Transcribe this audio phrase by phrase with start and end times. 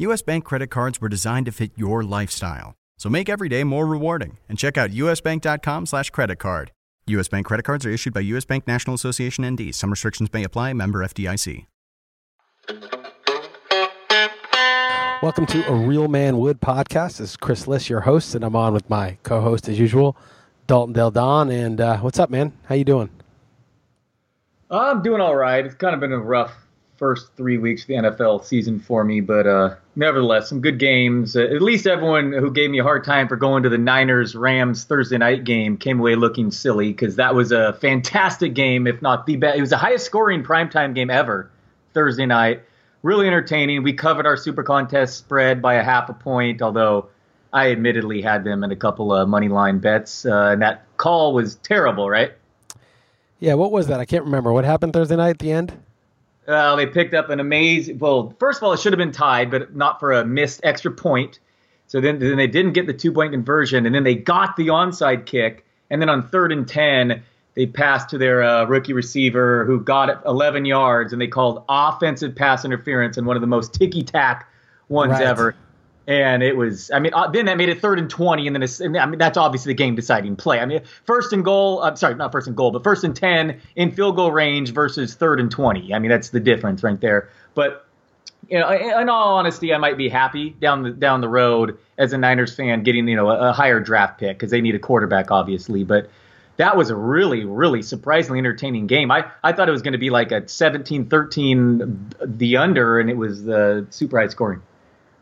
[0.00, 2.76] US Bank credit cards were designed to fit your lifestyle.
[2.98, 6.70] So make every day more rewarding and check out usbank.com slash credit card.
[7.08, 9.74] US Bank credit cards are issued by US Bank National Association ND.
[9.74, 10.72] Some restrictions may apply.
[10.72, 11.66] Member FDIC.
[15.20, 17.18] Welcome to a Real Man Wood podcast.
[17.18, 20.16] This is Chris Liss, your host, and I'm on with my co-host as usual,
[20.68, 21.50] Dalton Del Don.
[21.50, 22.52] And uh, what's up, man?
[22.66, 23.10] How you doing?
[24.70, 25.66] I'm doing all right.
[25.66, 26.67] It's kind of been a rough
[26.98, 31.36] first three weeks of the NFL season for me, but uh, nevertheless, some good games.
[31.36, 34.34] Uh, at least everyone who gave me a hard time for going to the Niners
[34.34, 39.00] Rams Thursday night game came away looking silly because that was a fantastic game, if
[39.00, 39.56] not the best.
[39.56, 41.50] It was the highest scoring primetime game ever
[41.94, 42.62] Thursday night.
[43.02, 43.84] Really entertaining.
[43.84, 47.08] We covered our super contest spread by a half a point, although
[47.52, 50.26] I admittedly had them in a couple of money line bets.
[50.26, 52.32] Uh, and that call was terrible, right?
[53.38, 54.00] Yeah, what was that?
[54.00, 54.52] I can't remember.
[54.52, 55.78] What happened Thursday night at the end?
[56.48, 57.98] Uh, they picked up an amazing.
[57.98, 60.90] Well, first of all, it should have been tied, but not for a missed extra
[60.90, 61.38] point.
[61.88, 64.68] So then, then they didn't get the two point conversion, and then they got the
[64.68, 65.64] onside kick.
[65.90, 67.22] And then on third and ten,
[67.54, 71.64] they passed to their uh, rookie receiver who got it 11 yards, and they called
[71.68, 74.48] offensive pass interference and one of the most ticky tack
[74.88, 75.22] ones Right.
[75.22, 75.54] ever.
[76.08, 78.62] And it was, I mean, uh, then that made it third and 20, and then
[78.62, 80.58] it's, and, I mean, that's obviously the game deciding play.
[80.58, 83.60] I mean, first and goal, I'm sorry, not first and goal, but first and 10
[83.76, 85.92] in field goal range versus third and 20.
[85.92, 87.28] I mean, that's the difference right there.
[87.54, 87.84] But
[88.48, 92.14] you know, in all honesty, I might be happy down the down the road as
[92.14, 94.78] a Niners fan getting you know a, a higher draft pick because they need a
[94.78, 95.84] quarterback, obviously.
[95.84, 96.08] But
[96.56, 99.10] that was a really, really surprisingly entertaining game.
[99.10, 103.16] I, I thought it was going to be like a 17-13 the under, and it
[103.16, 104.62] was the super high scoring.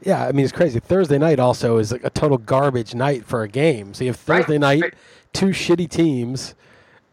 [0.07, 0.79] Yeah, I mean it's crazy.
[0.81, 3.93] Thursday night also is like a total garbage night for a game.
[3.93, 4.95] So you have Right, Thursday night, right.
[5.33, 6.55] two shitty teams,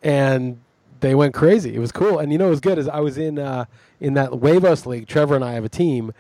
[0.04, 0.60] and
[1.00, 1.76] they went crazy.
[1.76, 3.66] It was cool, and you know what was good is I was in uh,
[4.00, 5.08] in that Wavos league.
[5.08, 6.14] Trevor and I have a team,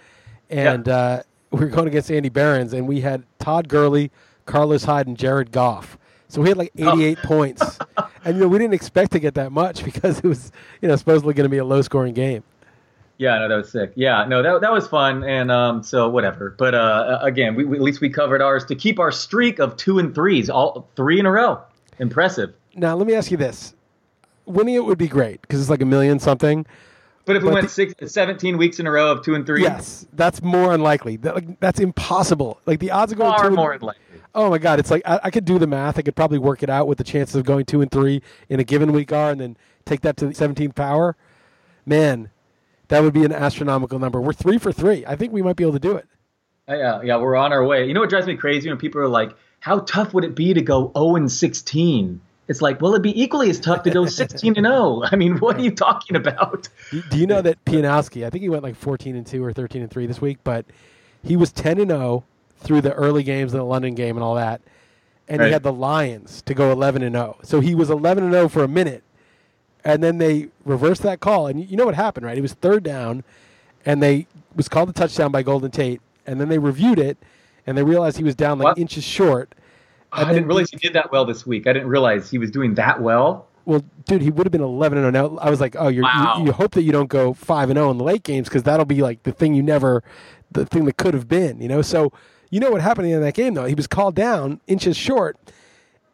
[0.49, 4.11] and uh, we were going against Andy Behrens, and we had Todd Gurley,
[4.45, 5.97] Carlos Hyde, and Jared Goff.
[6.27, 6.93] So we had like Oh.
[6.97, 7.77] 88 points,
[8.25, 10.51] and you know we didn't expect to get that much because it was
[10.81, 12.43] you know supposedly going to be a low scoring game.
[13.23, 13.93] Yeah, no, that was sick.
[13.95, 16.53] Yeah, no, that that was fun, and um, so whatever.
[16.57, 19.77] But uh, again, we, we, at least we covered ours to keep our streak of
[19.77, 21.61] two and threes, all three in a row.
[21.99, 22.53] Impressive.
[22.75, 23.75] Now let me ask you this:
[24.45, 26.65] winning it would be great because it's like a million something.
[27.25, 29.45] But if we But went the- six, 17 weeks in a row of two and
[29.45, 31.15] three, Yes, that's more unlikely.
[31.15, 32.59] That, like, that's impossible.
[32.65, 33.55] Like the odds of going far two.
[33.55, 34.01] more and, likely.
[34.35, 35.97] oh my god, it's like I, I could do the math.
[35.97, 38.59] I could probably work it out what the chances of going two and three in
[38.59, 41.15] a given week are, and then take that to the 17th power.
[41.85, 42.29] Man,
[42.89, 44.21] that would be an astronomical number.
[44.21, 45.05] We're three for three.
[45.05, 46.07] I think we might be able to do it.
[46.67, 47.87] Yeah, yeah, we're on our way.
[47.87, 50.53] You know what drives me crazy when people are like, "How tough would it be
[50.53, 54.05] to go 0 and 16?" It's like, well, it'd be equally as tough to go
[54.07, 55.03] 16 and 0.
[55.05, 56.67] I mean, what are you talking about?
[56.91, 58.25] Do, you know that Pianowski?
[58.25, 60.65] I think he went like 14 and two or 13 and three this week, but
[61.23, 62.23] he was 10 and 0
[62.57, 64.61] through the early games and the London game and all that,
[65.27, 67.37] and he had the Lions to go 11 and 0.
[67.43, 69.03] So he was 11 and 0 for a minute,
[69.85, 71.47] and then they reversed that call.
[71.47, 72.37] And you- know what happened, right?
[72.37, 73.23] It was third down,
[73.85, 77.17] and they was called a touchdown by Golden Tate, and then they reviewed it,
[77.67, 79.53] and they realized he was down like inches short.
[80.11, 81.65] I didn't realize he did that well this week.
[81.65, 83.47] I didn't realize he was doing that well.
[83.65, 85.29] Well, dude, he would have been 11 and 0.
[85.29, 86.35] Now I was like, oh, you're, Wow.
[86.39, 88.63] you, you hope that you don't go 5 and 0 in the late games because
[88.63, 90.03] that'll be like the thing you never,
[90.51, 91.81] the thing that could have been, you know.
[91.81, 92.11] So,
[92.51, 93.65] you know what happened in that game though?
[93.65, 95.37] He was called down inches short,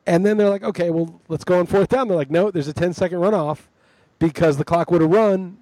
[0.09, 2.07] and then they're like, okay, well, let's go on fourth down.
[2.07, 3.59] They're like, no, there's a 10 second runoff
[4.17, 5.57] because the clock would have run.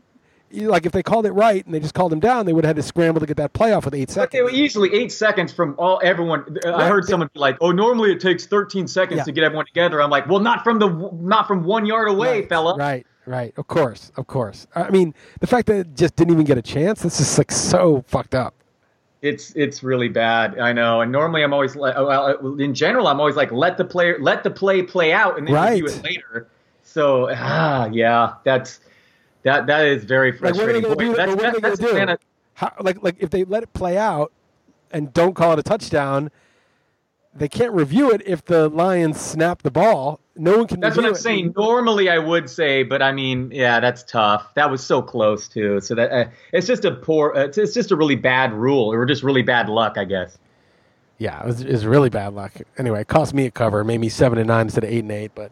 [0.49, 2.69] Like if they called it right and they just called him down, they would have
[2.77, 4.61] had to scramble to get that playoff with eight But they were seconds.
[4.63, 6.57] easily eight seconds from all everyone.
[6.65, 9.23] I heard someone be like, "Oh, normally it takes 13 seconds Yeah.
[9.25, 10.87] to get everyone together." I'm like, "Well, not from the
[11.21, 13.53] not from one yard away, right, fella." Right, right.
[13.57, 14.67] Of course, of course.
[14.73, 17.51] I mean, the fact that it just didn't even get a chance, this is like
[17.51, 18.55] so fucked up.
[19.27, 20.57] It's it's really bad.
[20.59, 21.01] I know.
[21.01, 24.43] And normally I'm always like, well, in general, I'm always like, let the player, let
[24.43, 25.81] the play play out, and then Right.
[25.83, 26.47] review it later.
[26.83, 28.79] So ah, yeah, that's
[29.43, 30.75] that that is very Like, frustrating.
[30.75, 31.15] they going to Boy, do?
[31.15, 32.83] that's- what are they going to do?
[32.83, 34.31] Like, like if they let it play out
[34.91, 36.31] and don't call it a touchdown,
[37.37, 40.19] they can't review it if the Lions snap the ball.
[40.35, 40.79] No one can.
[40.79, 41.17] That's what I'm it.
[41.17, 41.53] saying.
[41.55, 44.53] Normally, I would say, but I mean, yeah, that's tough.
[44.55, 45.79] That was so close too.
[45.81, 47.33] So that uh, it's just a poor.
[47.35, 50.37] Uh, it's, it's just a really bad rule, or just really bad luck, I guess.
[51.19, 52.53] Yeah, it was, it was really bad luck.
[52.77, 53.79] Anyway, it cost me a cover.
[53.81, 55.31] It made me seven and nine instead of eight and eight.
[55.33, 55.51] But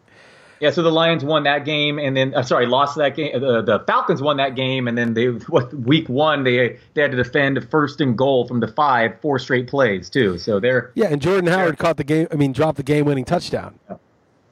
[0.60, 0.70] Yeah.
[0.70, 3.40] So the Lions won that game, and then uh, sorry, lost that game.
[3.40, 7.10] The, the Falcons won that game, and then they what week one they they had
[7.10, 10.38] to defend first and goal from the five, four straight plays too.
[10.38, 12.28] So they're yeah, and Jordan Howard caught the game.
[12.30, 13.78] I mean, dropped the game-winning touchdown.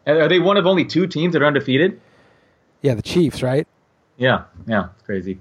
[0.07, 2.01] are they one of only two teams that are undefeated?
[2.83, 3.67] Yeah, the Chiefs, right?
[4.17, 5.41] Yeah, yeah, it's crazy.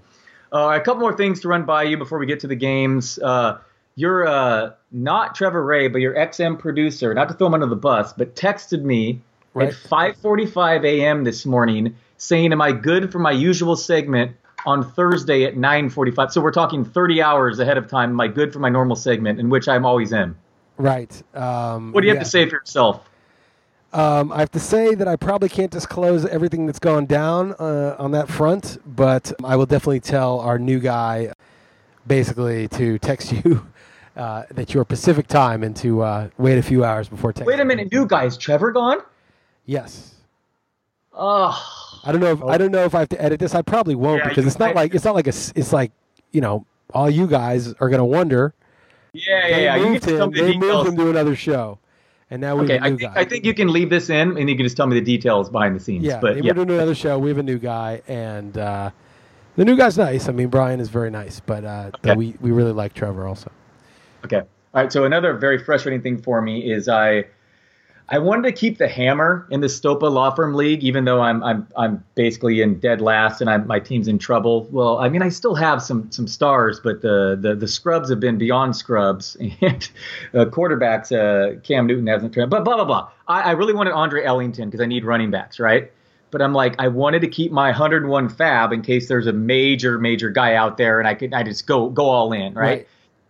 [0.51, 3.19] Uh, a couple more things to run by you before we get to the games.
[3.19, 3.57] Uh,
[3.95, 7.75] you're uh, not Trevor Ray, but your XM producer, not to throw him under the
[7.75, 9.21] bus, but texted me
[9.53, 9.69] Right.
[9.69, 11.23] at 5:45 a.m.
[11.23, 14.31] this morning saying, "Am I good for my usual segment
[14.65, 18.11] on Thursday at 9:45?" So we're talking 30 hours ahead of time.
[18.11, 20.35] Am I good for my normal segment, in which I'm always in?
[20.77, 21.21] Right.
[21.35, 22.19] Um, What do you yeah.
[22.19, 23.07] have to say for yourself?
[23.93, 27.95] Um, I have to say that I probably can't disclose everything that's gone down uh,
[27.99, 31.31] on that front, but I will definitely tell our new guy,
[32.07, 33.67] basically, to text you
[34.17, 37.45] uh, that you're Pacific time and to uh, wait a few hours before texting.
[37.45, 38.97] Wait a minute, new guy, is Trevor gone?
[39.65, 40.15] Yes.
[41.13, 42.31] Oh, I don't know.
[42.31, 43.55] If, I don't know if I have to edit this.
[43.55, 44.75] I probably won't Yeah, because it's not might.
[44.75, 45.33] like it's not like a.
[45.55, 45.91] It's like
[46.31, 48.53] you know, all you guys are gonna wonder.
[49.13, 49.77] yeah, yeah, They yeah.
[49.77, 50.31] Moved him.
[50.31, 51.79] me the moved him to another show,
[52.29, 53.15] and now we Okay, have a I new think guy.
[53.15, 55.49] I think you can leave this in, and you can just tell me the details
[55.49, 56.03] behind the scenes.
[56.03, 57.19] Yeah, but they yeah, moved him to another show.
[57.19, 58.91] We have a new guy, and uh,
[59.55, 60.27] the new guy's nice.
[60.29, 62.15] I mean, Brian is very nice, but uh, Okay.
[62.15, 63.51] we we really like Trevor also.
[64.25, 64.37] okay.
[64.37, 64.91] All right.
[64.91, 67.25] So another very frustrating thing for me is I
[68.09, 71.41] I wanted to keep the hammer in the Stopa Law Firm League, even though I'm
[71.43, 74.67] I'm I'm basically in dead last and I'm, my team's in trouble.
[74.71, 78.19] Well, I mean, I still have some some stars, but the the, the scrubs have
[78.19, 79.89] been beyond scrubs, and
[80.33, 82.49] uh, quarterbacks uh, Cam Newton hasn't turned.
[82.49, 83.09] But blah blah blah.
[83.27, 85.91] I, I really wanted Andre Ellington because I need running backs, right?
[86.29, 89.97] But I'm like, I wanted to keep my 101 fab in case there's a major
[89.97, 92.63] major guy out there, and I could I just go go all in, right?
[92.63, 92.87] Right.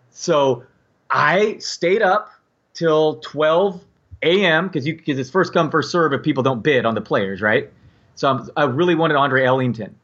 [0.10, 0.64] So
[1.10, 2.32] I stayed up
[2.74, 3.84] till 12
[4.24, 4.68] a.m.
[4.68, 7.42] because you because it's first come first serve if people don't bid on the players,
[7.42, 7.70] right?
[8.16, 9.96] So I'm, I really wanted Andre Ellington,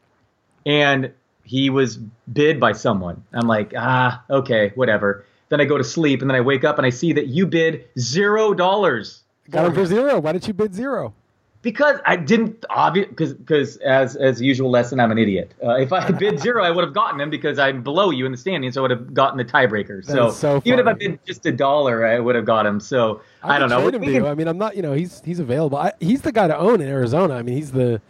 [0.66, 1.12] and
[1.44, 1.96] he was
[2.32, 3.24] bid by someone.
[3.32, 5.24] I'm like, ah, okay, whatever.
[5.48, 7.46] Then I go to sleep, and then I wake up and I see that you
[7.46, 9.22] bid zero dollars.
[9.50, 10.20] Got him for zero.
[10.20, 11.14] Why did you bid zero?
[11.62, 15.52] Because I didn't obvious because because as as usual lesson I'm an idiot.
[15.62, 18.24] Uh, if I had bid zero, I would have gotten him because I'm below you
[18.24, 18.74] in the standings.
[18.74, 20.02] So I would have gotten the tiebreaker.
[20.02, 22.80] So, so even if I bid just a dollar, I would have got him.
[22.80, 23.86] So I, don't know.
[23.86, 24.74] him can- I mean, I'm not.
[24.74, 25.76] You know, he's he's available.
[25.76, 27.34] I, he's the guy to own in Arizona.
[27.34, 28.00] I mean, he's the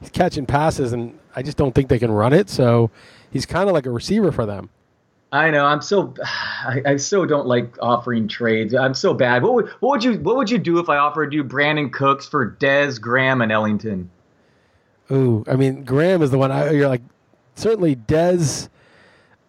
[0.00, 2.50] he's catching passes, and I just don't think they can run it.
[2.50, 2.90] So
[3.30, 4.68] he's kind of like a receiver for them.
[5.32, 5.64] I know.
[5.64, 6.14] I'm so.
[6.24, 8.74] I, I so don't like offering trades.
[8.74, 9.42] I'm so bad.
[9.42, 12.26] What would what would you what would you do if I offered you Brandin Cooks
[12.26, 14.10] for Dez Graham and Ellington?
[15.10, 16.50] Ooh, I mean, Graham is the one.
[16.50, 17.02] I, you're like,
[17.54, 18.68] certainly Dez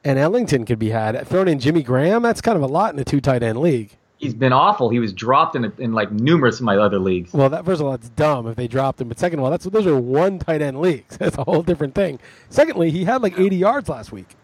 [0.03, 1.27] and Ellington could be had.
[1.27, 3.91] Thrown in Jimmy Graham, that's kind of a lot in a two tight end league.
[4.19, 4.89] He's been awful.
[4.89, 7.33] He was dropped in in like numerous of my other leagues.
[7.33, 9.09] Well, that first of all, that's dumb if they dropped him.
[9.09, 11.17] But second of all, that's those are one tight end leagues.
[11.19, 12.19] That's a whole different thing.
[12.49, 14.35] Secondly, he had like 80 yards last week.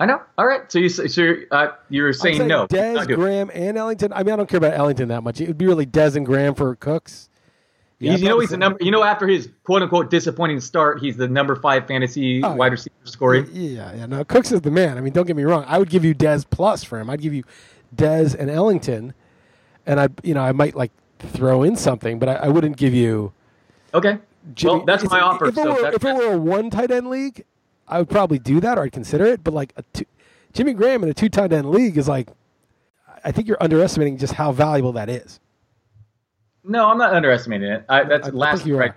[0.00, 0.20] I know.
[0.38, 0.70] All right.
[0.72, 2.66] So you so you're, uh, you're saying, no?
[2.66, 3.16] Dez, Not do it.
[3.16, 4.12] Graham, and Ellington.
[4.14, 5.40] I mean, I don't care about Ellington that much.
[5.42, 7.28] It would be really Dez and Graham for Cooks.
[7.98, 8.78] Yeah, you know he's the number.
[8.82, 12.68] You know after his quote unquote disappointing start, he's the number five fantasy Oh, wide
[12.68, 12.70] yeah.
[12.70, 13.48] receiver scoring.
[13.52, 14.06] Yeah, yeah.
[14.06, 14.96] No, Cooks is the man.
[14.96, 15.66] I mean, don't get me wrong.
[15.68, 17.10] I would give you Dez plus for him.
[17.10, 17.44] I'd give you
[17.94, 19.12] Dez and Ellington,
[19.84, 22.94] and I, you know, I might like throw in something, but I, I wouldn't give
[22.94, 23.34] you.
[23.92, 24.16] Okay.
[24.54, 24.76] Jimmy.
[24.76, 25.48] well, that's my offer.
[25.48, 27.44] If it, were, if it were a one tight end league,
[27.90, 29.44] I would probably do that, or I'd consider it.
[29.44, 30.06] But like a two,
[30.52, 32.28] Jimmy Graham in a two tight end league is like,
[33.24, 35.40] I think you're underestimating just how valuable that is.
[36.64, 37.84] no, I'm not underestimating it.
[37.88, 38.82] I, that's I- last year.
[38.82, 38.92] I,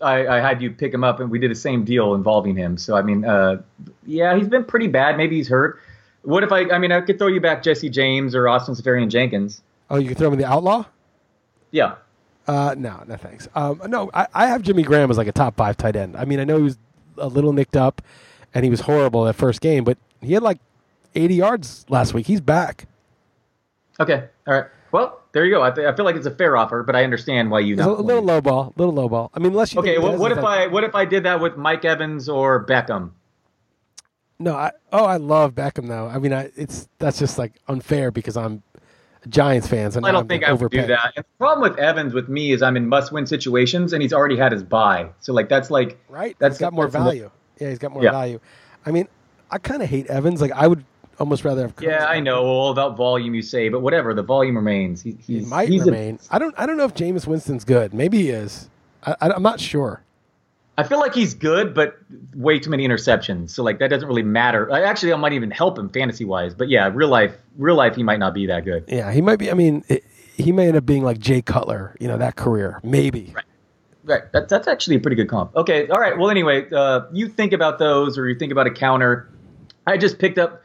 [0.00, 2.76] I, I had you pick him up, and we did the same deal involving him.
[2.76, 3.62] So I mean, uh,
[4.06, 5.16] yeah, he's been pretty bad.
[5.16, 5.80] Maybe he's hurt.
[6.22, 6.68] What if I?
[6.70, 9.62] I mean, I could throw you back Jesse James or Austin Seferian-Jenkins.
[9.90, 10.84] Oh, you could throw him in the outlaw.
[11.70, 11.94] Yeah.
[12.46, 13.48] Uh, no, no thanks.
[13.54, 16.16] Um, no, I, I have Jimmy Graham as like a top five tight end.
[16.16, 16.76] I mean, I know he was
[17.16, 18.02] a little nicked up,
[18.54, 20.58] and he was horrible that first game, but he had like
[21.14, 22.26] 80 yards last week.
[22.26, 22.86] He's back.
[24.00, 24.24] Okay.
[24.46, 24.66] All right.
[24.92, 25.62] Well, there you go.
[25.62, 27.82] I, th- I feel like it's a fair offer, but I understand why you It's
[27.82, 28.04] a not.
[28.04, 29.30] little low ball, little low ball.
[29.34, 29.94] I mean, unless you Okay.
[29.94, 31.84] think What, Dez what is if like- I what if I did that with Mike
[31.84, 33.10] Evans or Beckham?
[34.38, 36.06] No, I oh I love Beckham though.
[36.06, 38.62] I mean, I, it's that's just like unfair because I'm
[39.24, 41.12] a Giants fans So I don't think I would do that.
[41.16, 44.36] And the problem with Evans with me is I'm in must-win situations, and he's already
[44.36, 45.08] had his buy.
[45.20, 46.36] So like that's like Right?
[46.40, 47.30] That's he's got more that's value.
[47.58, 48.10] Yeah, he's got more Yeah.
[48.10, 48.40] value.
[48.86, 49.08] I mean,
[49.50, 50.40] I kind of hate Evans.
[50.40, 50.84] Like I would
[51.18, 51.74] almost rather have.
[51.80, 54.14] yeah, I know all about volume you say, but whatever.
[54.14, 55.02] The volume remains.
[55.02, 56.18] He, He he's, might remain.
[56.30, 56.54] I don't.
[56.58, 57.94] I don't know if Jameis Winston's good.
[57.94, 58.68] Maybe he is.
[59.04, 60.02] I, I, I'm not sure.
[60.76, 61.96] I feel like he's good, but
[62.34, 63.50] way too many interceptions.
[63.50, 64.68] So like that doesn't really matter.
[64.72, 66.52] Actually, I might even help him fantasy wise.
[66.52, 68.84] But yeah, real life, real life, he might not be that good.
[68.88, 69.52] Yeah, he might be.
[69.52, 70.02] I mean, it,
[70.36, 71.94] he may end up being like Jay Cutler.
[72.00, 72.80] You know that career.
[72.82, 73.32] Maybe.
[73.36, 73.44] Right.
[74.06, 75.54] That, that's actually a pretty good comp.
[75.56, 75.88] Okay.
[75.88, 76.16] All right.
[76.18, 79.30] Well, anyway, uh, you think about those, or you think about a counter.
[79.86, 80.62] I just picked up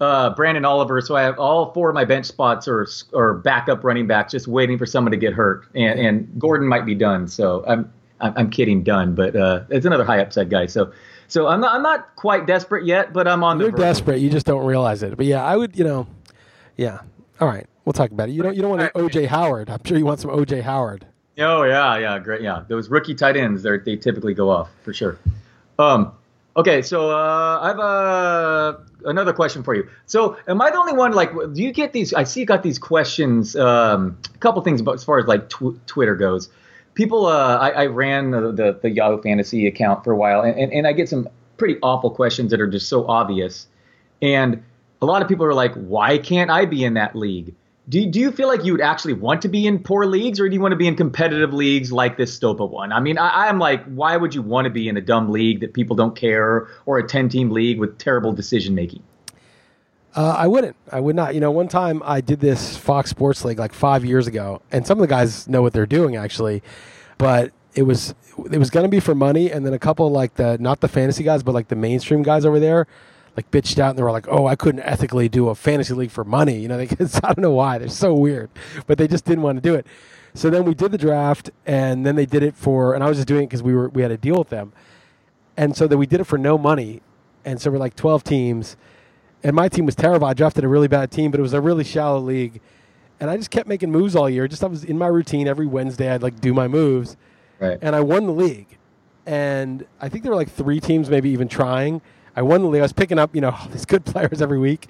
[0.00, 3.82] uh, Branden Oliver, so I have all four of my bench spots or or backup
[3.84, 7.28] running backs, just waiting for someone to get hurt, and, and Gordon might be done.
[7.28, 10.66] So I'm I'm, I'm kidding, done, but uh, it's another high upside guy.
[10.66, 10.92] So
[11.28, 13.86] so I'm not I'm not quite desperate yet, but I'm on the You're the verge.
[13.86, 14.20] desperate.
[14.20, 15.16] You just don't realize it.
[15.16, 15.76] But yeah, I would.
[15.76, 16.06] You know.
[16.76, 17.00] Yeah.
[17.40, 17.66] All right.
[17.84, 18.32] We'll talk about it.
[18.32, 18.54] You don't.
[18.54, 19.70] You don't want an OJ Howard.
[19.70, 21.06] I'm sure you want some OJ Howard.
[21.38, 22.64] Oh yeah, yeah, great, yeah.
[22.66, 25.18] Those rookie tight ends, they they typically go off for sure.
[25.78, 26.12] Um,
[26.56, 29.88] okay, so uh, I have uh, another question for you.
[30.06, 31.12] So, am I the only one?
[31.12, 32.14] Like, do you get these?
[32.14, 33.54] I see you got these questions.
[33.54, 36.48] Um, a couple things about as far as like tw- Twitter goes.
[36.94, 40.58] People, uh, I, I ran the, the the Yahoo Fantasy account for a while, and,
[40.58, 41.28] and and I get some
[41.58, 43.66] pretty awful questions that are just so obvious.
[44.22, 44.62] And
[45.02, 47.54] a lot of people are like, why can't I be in that league?
[47.88, 50.48] Do, do you feel like you would actually want to be in poor leagues or
[50.48, 52.92] do you want to be in competitive leagues like this Stopa one?
[52.92, 55.60] I mean, I, I'm like, why would you want to be in a dumb league
[55.60, 59.02] that people don't care or a 10 team league with terrible decision making?
[60.16, 60.74] Uh, I wouldn't.
[60.90, 61.34] I would not.
[61.34, 64.86] You know, one time I did this Fox Sports League like five years ago, and
[64.86, 66.62] some of the guys know what they're doing actually,
[67.18, 68.14] but it was
[68.50, 70.88] it was going to be for money, and then a couple like the not the
[70.88, 72.86] fantasy guys, but like the mainstream guys over there,
[73.36, 76.10] like bitched out and they were like, "Oh, I couldn't ethically do a fantasy league
[76.10, 76.84] for money." You know, they,
[77.22, 78.50] I don't know why they're so weird,
[78.86, 79.86] but they just didn't want to do it.
[80.34, 83.16] So then we did the draft, and then they did it for, and I was
[83.18, 84.72] just doing it because we were we had a deal with them,
[85.56, 87.00] and so that we did it for no money,
[87.44, 88.76] and so we're like twelve teams
[89.44, 90.26] and my team was terrible.
[90.26, 92.60] I drafted a really bad team, but it was a really shallow league,
[93.20, 94.48] and I just kept making moves all year.
[94.48, 96.10] Just I was in my routine every Wednesday.
[96.10, 97.16] I'd like do my moves,
[97.60, 97.78] Right.
[97.80, 98.78] and I won the league.
[99.24, 102.00] And I think there were like three teams, maybe even trying.
[102.36, 102.80] I won the league.
[102.80, 104.88] I was picking up, you know, all these good players every week,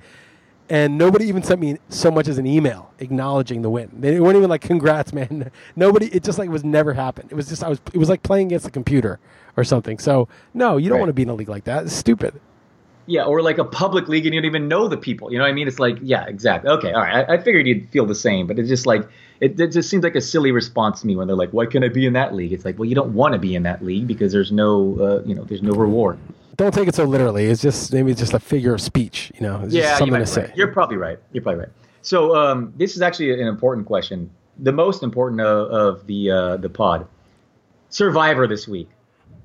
[0.68, 3.88] and nobody even sent me so much as an email acknowledging the win.
[3.98, 6.06] They weren't even like, "Congrats, man." Nobody.
[6.06, 7.30] It just like was never happened.
[7.30, 7.80] It was just I was.
[7.92, 9.20] It was like playing against a computer
[9.56, 9.98] or something.
[9.98, 11.00] So no, you don't Right.
[11.02, 11.84] want to be in a league like that.
[11.84, 12.40] It's stupid.
[13.08, 15.30] Yeah, or like a public league and you don't even know the people.
[15.30, 15.68] You know what I mean?
[15.68, 16.68] It's like, yeah, exactly.
[16.70, 17.24] Okay, all right.
[17.30, 19.08] I, I figured you'd feel the same, but it's just like,
[19.40, 21.84] it, it just seems like a silly response to me when they're like, why can't
[21.84, 22.52] I be in that league?
[22.52, 25.22] It's like, well, you don't want to be in that league because there's no, uh,
[25.24, 26.18] you know, there's no reward.
[26.56, 27.46] Don't take it so literally.
[27.46, 29.30] It's just maybe it's just a figure of speech.
[29.34, 30.40] You know, it's yeah, something to be say.
[30.42, 30.56] right.
[30.56, 31.18] You're probably right.
[31.32, 31.72] You're probably right.
[32.02, 36.56] So um, this is actually an important question, the most important of, of the uh,
[36.56, 37.06] the pod.
[37.90, 38.88] Survivor this week.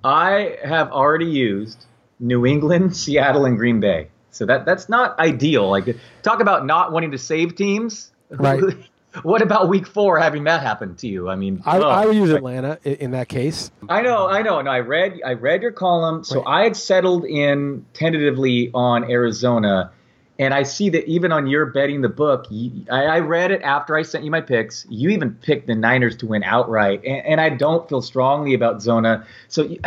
[0.03, 1.85] I have already used
[2.19, 4.09] New England, Seattle, and Green Bay.
[4.31, 5.69] So that that's not ideal.
[5.69, 8.11] Like talk about not wanting to save teams.
[8.29, 8.63] Right.
[9.23, 11.29] what about week four having that happen to you?
[11.29, 11.89] I mean, I, oh.
[11.89, 12.35] I would use oh.
[12.37, 13.71] Atlanta i- in that case.
[13.89, 17.25] I know, I know, and I read, I read your column, so I had settled
[17.25, 19.91] in tentatively on Arizona,
[20.39, 23.61] and I see that even on your betting the book, you, I, I read it
[23.63, 24.85] after I sent you my picks.
[24.89, 28.81] You even picked the Niners to win outright, and, and I don't feel strongly about
[28.81, 29.63] Zona, so.
[29.63, 29.79] you-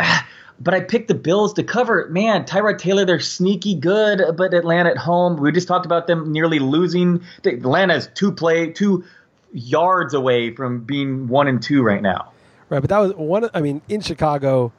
[0.59, 2.07] But I picked the Bills to cover.
[2.09, 5.35] Man, Tyrod Taylor, they're sneaky good, but Atlanta at home.
[5.35, 7.23] We just talked about them nearly losing.
[7.45, 9.03] Atlanta's two play, two
[9.51, 12.31] yards away from being one and two right now.
[12.69, 13.49] Right, but that was one.
[13.53, 14.71] I mean, in Chicago,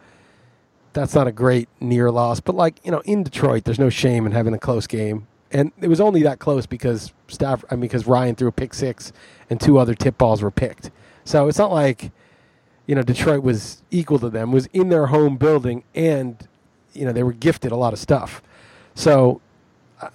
[0.92, 2.40] that's not a great near loss.
[2.40, 5.72] But like you know, in Detroit, there's no shame in having a close game, and
[5.80, 7.64] it was only that close because staff.
[7.70, 9.12] I mean, because Ryan threw a pick six,
[9.48, 10.90] and two other tip balls were picked.
[11.24, 12.10] So it's not like
[12.86, 14.52] you know Detroit was equal to them.
[14.52, 16.46] Was in their home building, and
[16.92, 18.42] you know they were gifted a lot of stuff.
[18.94, 19.40] So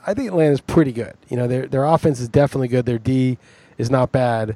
[0.05, 1.13] I- think Atlanta's pretty good.
[1.29, 2.85] You know, their their offense is definitely good.
[2.85, 3.37] Their D
[3.77, 4.55] is not bad.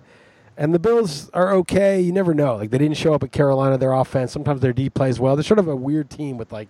[0.57, 1.99] And the Bills are okay.
[1.99, 2.55] You never know.
[2.55, 3.77] Like they didn't show up at Carolina.
[3.77, 5.35] Their offense sometimes their D plays well.
[5.35, 6.69] They're sort of a weird team with like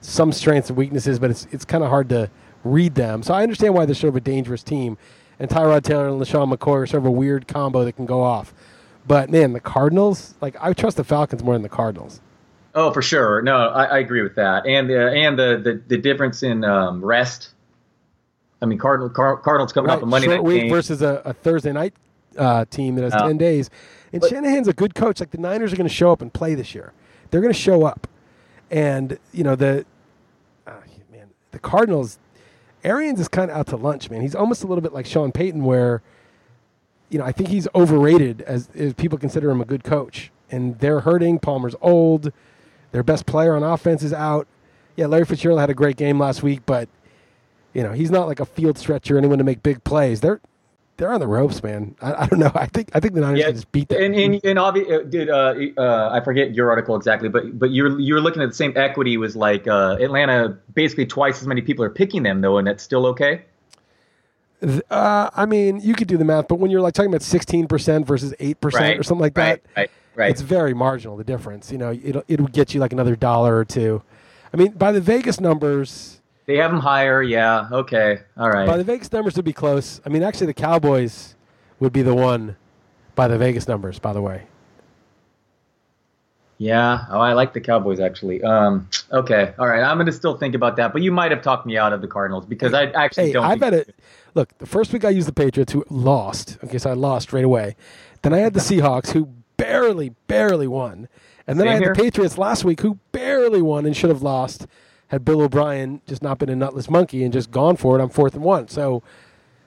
[0.00, 2.30] some strengths and weaknesses, but it's it's kind of hard to
[2.64, 3.22] read them.
[3.22, 4.98] So I understand why they're sort of a dangerous team.
[5.38, 8.22] And Tyrod Taylor and LeSean McCoy are sort of a weird combo that can go
[8.22, 8.54] off.
[9.06, 12.20] But man, the Cardinals, like I trust the Falcons more than the Cardinals.
[12.74, 13.42] Oh, for sure.
[13.42, 17.04] No, I, I agree with that, and the and the the, the difference in um,
[17.04, 17.50] rest.
[18.62, 20.70] I mean, Cardinal, Car, Cardinals coming up a Monday Short night week game.
[20.70, 21.92] versus a, a Thursday night
[22.38, 23.26] uh, team that has Yeah.
[23.26, 23.68] ten days.
[24.12, 25.20] And But- Shanahan's a good coach.
[25.20, 26.92] Like the Niners are going to show up and play this year.
[27.30, 28.08] They're going to show up,
[28.70, 29.84] and you know the
[30.66, 30.72] uh,
[31.12, 32.18] man, the Cardinals,
[32.82, 34.22] Arians is kind of out to lunch, man.
[34.22, 36.00] He's almost a little bit like Sean Payton, where
[37.10, 40.78] you know I think he's overrated as, as people consider him a good coach, and
[40.78, 41.38] they're hurting.
[41.38, 42.32] Palmer's old.
[42.92, 44.46] Their best player on offense is out.
[44.96, 46.88] Yeah, Larry Fitzgerald had a great game last week, but
[47.72, 50.20] you know he's not like a field stretcher, anyone to make big plays.
[50.20, 50.40] They're
[50.96, 51.96] they're on the ropes, man.
[52.00, 52.52] I, I don't know.
[52.54, 54.00] I think I think the Niners Yeah, can just beat them.
[54.02, 57.70] And and, and obvi- uh, did uh, uh, I forget your article exactly, but but
[57.70, 60.56] you're you're looking at the same equity was like uh, Atlanta.
[60.72, 63.42] Basically, twice as many people are picking them though, and that's still okay.
[64.90, 68.06] Uh, I mean, you could do the math, but when you're like talking about 16%
[68.06, 70.30] versus 8% Right, or something like right, that, right, right.
[70.30, 71.70] it's very marginal, the difference.
[71.70, 74.02] You know, it'll, it'll get you like another dollar or two.
[74.52, 77.68] I mean, by the Vegas numbers, They have them higher, yeah.
[77.72, 78.66] Okay, all right.
[78.66, 80.00] by the Vegas numbers would be close.
[80.06, 81.34] I mean, actually, the Cowboys
[81.80, 82.56] would be the one
[83.14, 84.42] by the Vegas numbers, by the way.
[86.64, 87.04] Yeah.
[87.10, 88.42] Oh, I like the Cowboys actually.
[88.42, 88.88] Um.
[89.12, 89.52] Okay.
[89.58, 89.82] All right.
[89.82, 92.08] I'm gonna still think about that, but you might have talked me out of the
[92.08, 93.44] Cardinals because I actually Hey, don't.
[93.44, 93.94] I bet it.
[94.34, 96.56] Look, the first week I used the Patriots, who lost.
[96.64, 97.76] Okay, so I lost right away.
[98.22, 99.28] Then I had the Seahawks, who
[99.58, 101.08] barely, barely won.
[101.46, 102.02] And then I Same had the.
[102.02, 104.66] Patriots last week, who barely won and should have lost
[105.08, 108.08] had Bill O'Brien just not been a nutless monkey and just gone for it on
[108.08, 108.68] fourth and one.
[108.68, 109.02] So,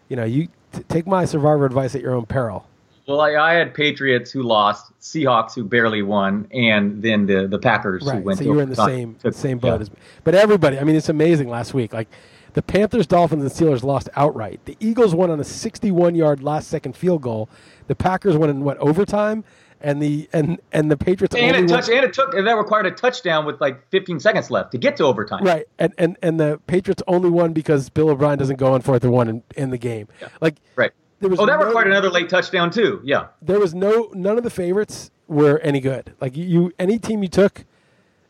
[0.09, 2.67] you know, you t- take my survivor advice at your own peril.
[3.07, 7.57] Well, I, I had Patriots who lost, Seahawks who barely won, and then the the
[7.59, 8.23] Packers who Right.
[8.23, 8.39] went.
[8.39, 9.81] So you were in the same Took- same boat yeah.
[9.81, 9.97] as me.
[10.25, 11.93] But everybody, I mean, it's amazing last week.
[11.93, 12.09] Like
[12.53, 14.59] the Panthers, Dolphins, and Steelers lost outright.
[14.65, 17.47] The Eagles won on a 61 yard last second field goal.
[17.87, 19.45] The Packers won in what overtime,
[19.79, 22.45] and the and and the Patriots And only it won- touched, and it took, and
[22.45, 25.45] that required a touchdown with like 15 seconds left to get to overtime.
[25.45, 29.05] Right, and, and and the Patriots only won because Bill O'Brien doesn't go on fourth
[29.05, 30.09] and one in, in the game.
[30.41, 30.91] Like Right.
[31.19, 33.01] There was Oh, that no- required another late touchdown too.
[33.03, 33.27] Yeah.
[33.41, 36.13] There was no none of the favorites were any good.
[36.21, 37.65] Like you, any team you took,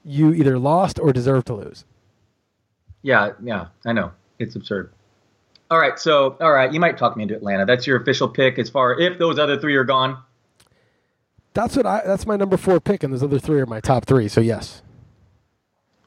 [0.03, 1.85] you either lost or deserved to lose.
[3.01, 3.33] Yeah.
[3.43, 3.67] Yeah.
[3.85, 4.11] I know.
[4.39, 4.91] It's absurd.
[5.69, 5.99] All right.
[5.99, 6.71] So, all right.
[6.71, 7.65] You might talk me into Atlanta.
[7.65, 10.17] That's your official pick as far if those other three are gone.
[11.53, 12.03] That's what I.
[12.05, 14.27] That's my number four pick, and those other three are my top three.
[14.27, 14.83] So yes.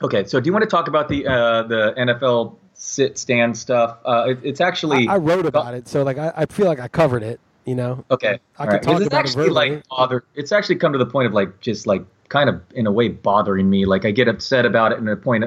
[0.00, 0.24] Okay.
[0.24, 3.98] So, do you want to talk about the uh, the NFL sit stand stuff?
[4.04, 6.80] Uh, it, it's actually I, I wrote about it, so like I, I feel like
[6.80, 7.38] I covered it.
[7.66, 8.04] You know.
[8.10, 8.40] Okay.
[8.58, 8.82] I could right.
[8.82, 9.70] talk it's about it actually verbally.
[9.76, 10.24] like bother.
[10.34, 13.08] It's actually come to the point of like just like kind of in a way
[13.08, 13.84] bothering me.
[13.84, 15.44] Like I get upset about it in a point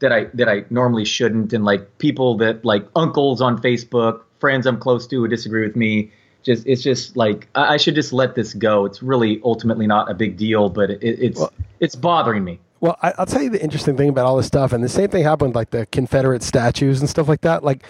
[0.00, 4.66] that I that I normally shouldn't, and like people that like uncles on Facebook, friends
[4.66, 6.10] I'm close to who disagree with me.
[6.42, 8.86] Just it's just like I, I should just let this go.
[8.86, 12.58] It's really ultimately not a big deal, but it, it's Well- it's bothering me.
[12.80, 15.08] Well, I, I'll tell you the interesting thing about all this stuff, and the same
[15.10, 17.62] thing happened with like the Confederate statues and stuff like that.
[17.62, 17.84] Like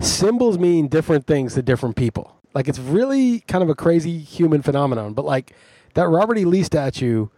[0.00, 2.36] symbols mean different things to different people.
[2.54, 5.12] Like it's really kind of a crazy human phenomenon.
[5.12, 5.54] But like
[5.94, 6.44] that Robert E.
[6.44, 7.28] Lee statue,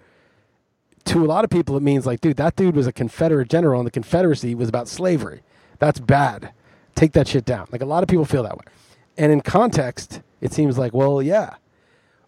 [1.06, 3.80] to a lot of people, it means like, dude, that dude was a Confederate general,
[3.80, 5.42] and the Confederacy was about slavery.
[5.78, 6.52] That's bad.
[6.94, 7.66] Take that shit down.
[7.72, 8.64] Like a lot of people feel that way.
[9.16, 11.54] And in context, it seems like, well, yeah,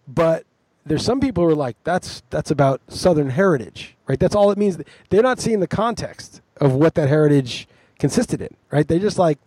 [0.07, 0.45] but
[0.85, 4.19] there's some people who are like that's that's about southern heritage right?
[4.19, 4.77] That's all it means.
[5.09, 7.67] They're not seeing the context of what that heritage
[7.99, 8.87] consisted in right?
[8.87, 9.39] They're just like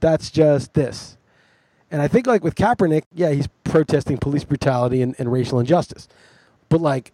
[0.00, 1.16] that's just this.
[1.92, 6.08] And i think like with kaepernick yeah he's protesting police brutality and, and racial injustice.
[6.68, 7.12] But like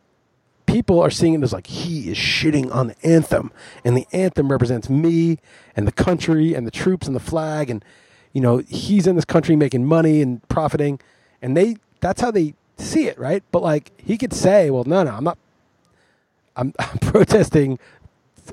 [0.65, 3.53] people are seeing it as like he is shitting on the anthem.
[3.85, 5.39] And the anthem represents me
[5.77, 7.69] and the country and the troops and the flag.
[7.69, 7.85] And
[8.33, 11.01] you know he's in this country making money and profiting.
[11.43, 13.43] And they that's how they see it right?
[13.51, 15.39] But like he could say well no no i'm not
[16.57, 17.79] i'm, I'm protesting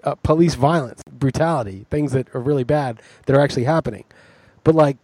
[0.04, 4.06] uh, police violence brutality things that are really bad that are actually happening
[4.64, 4.98] but like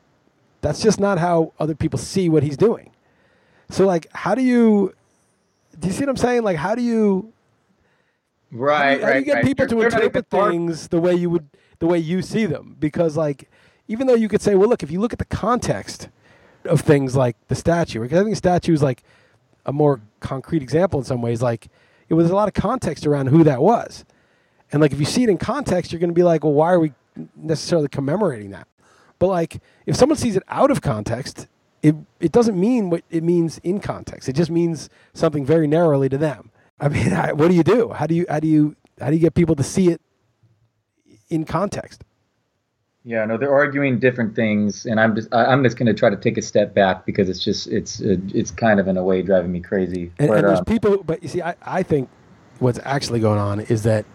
[0.62, 2.92] that's just not how other people see what he's doing
[3.70, 4.94] so like how do you
[5.80, 7.32] do you see what i'm saying like how do you
[8.52, 8.82] Right.
[8.82, 9.46] how do you, how do you get right.
[9.46, 11.48] people to they're interpret things the way you would
[11.80, 13.48] the way you see them because like
[13.88, 16.10] even though you could say well look if you look at the context
[16.66, 19.04] of things like the statue because i think the statue is like
[19.66, 21.68] a more concrete example in some ways like
[22.10, 24.04] it was a lot of context around who that was.
[24.72, 26.74] And like if you see it in context you're going to be like well why
[26.74, 26.94] are we
[27.36, 28.68] necessarily commemorating that?
[29.18, 31.48] But like if someone sees it out of context
[31.82, 34.28] it it doesn't mean what it means in context.
[34.28, 36.52] It just means something very narrowly to them.
[36.80, 37.90] I mean I, what do you do?
[37.90, 40.02] How do you how do you how do you get people to see it
[41.30, 42.04] in context
[43.10, 46.16] Yeah, no, they're arguing different things, and I'm just I'm just going to try to
[46.16, 49.24] take a step back because it's just it's uh, it's kind of in a way
[49.24, 50.12] driving me crazy.
[50.20, 52.08] And, But, and there's uh, people, but you see, I, I think
[52.60, 54.06] what's actually going on is that,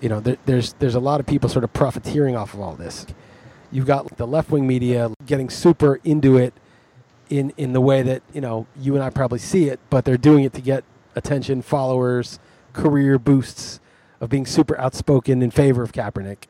[0.00, 2.76] you know, there, there's there's a lot of people sort of profiteering off of all
[2.76, 3.04] this.
[3.72, 6.54] You've got the left wing media getting super into it
[7.30, 10.16] in in the way that you know you and I probably see it, but they're
[10.16, 10.84] doing it to get
[11.16, 12.38] attention, followers,
[12.74, 13.80] career boosts
[14.20, 16.44] of being super outspoken in favor of Kaepernick.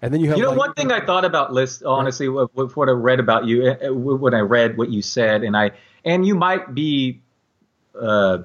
[0.00, 2.54] And then you have You know, like, one thing I thought about Liss, honestly, with,
[2.54, 5.56] with what I read about you, uh, uh, when I read what you said, and
[5.56, 5.72] I,
[6.04, 7.20] and you might be
[8.00, 8.38] uh,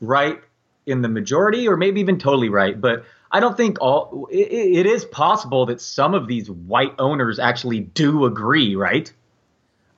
[0.00, 0.40] right
[0.86, 4.28] in the majority, or maybe even totally right, but I don't think all.
[4.30, 9.12] It, it is possible that some of these white owners actually do agree, right,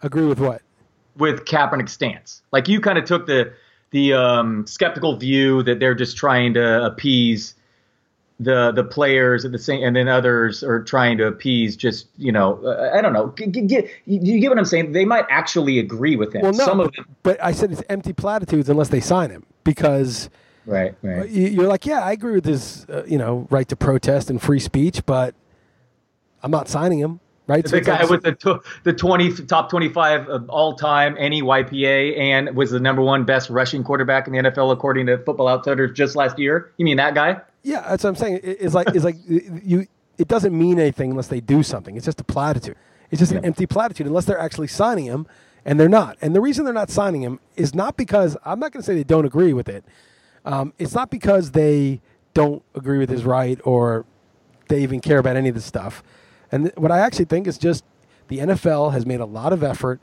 [0.03, 0.63] agree with what?
[1.17, 2.43] with Kaepernick's stance.
[2.53, 3.53] Like you kind of took the
[3.91, 7.55] the um, skeptical view that they're just trying to appease
[8.39, 12.31] the the players at the same, and then others are trying to appease just you
[12.31, 13.33] know uh, I don't know.
[13.37, 14.93] G- g- you, get what I'm saying?
[14.93, 16.43] They might actually agree with him.
[16.43, 19.45] Well, no, Some of them, but I said it's empty platitudes unless they sign him
[19.65, 20.29] because
[20.67, 21.29] right, right.
[21.31, 24.41] you- you're like, yeah, I agree with his, uh, you know, right to protest and
[24.41, 25.35] free speech, but
[26.43, 27.65] I'm not signing him, right?
[27.65, 31.43] The it's guy like- with the tw- the 20 top 25 of all time any
[31.43, 35.49] YPA and was the number one best rushing quarterback in the NFL according to Football
[35.49, 36.73] Outsiders just last year.
[36.77, 37.41] You mean that guy?
[37.63, 38.41] Yeah, that's what I'm saying.
[38.43, 39.87] It- It's like it's like you.
[40.19, 41.95] It doesn't mean anything unless they do something.
[41.95, 42.77] It's just a platitude.
[43.11, 45.27] It's just an empty platitude unless they're actually signing him,
[45.65, 46.17] and they're not.
[46.23, 48.95] And the reason they're not signing him is not because I'm not going to say
[48.95, 49.85] they don't agree with it.
[50.47, 52.01] Um, it's not because they
[52.33, 54.07] don't agree with his right or
[54.69, 56.03] they even care about any of this stuff.
[56.51, 57.85] And th- what I actually think is just
[58.29, 60.01] the NFL has made a lot of effort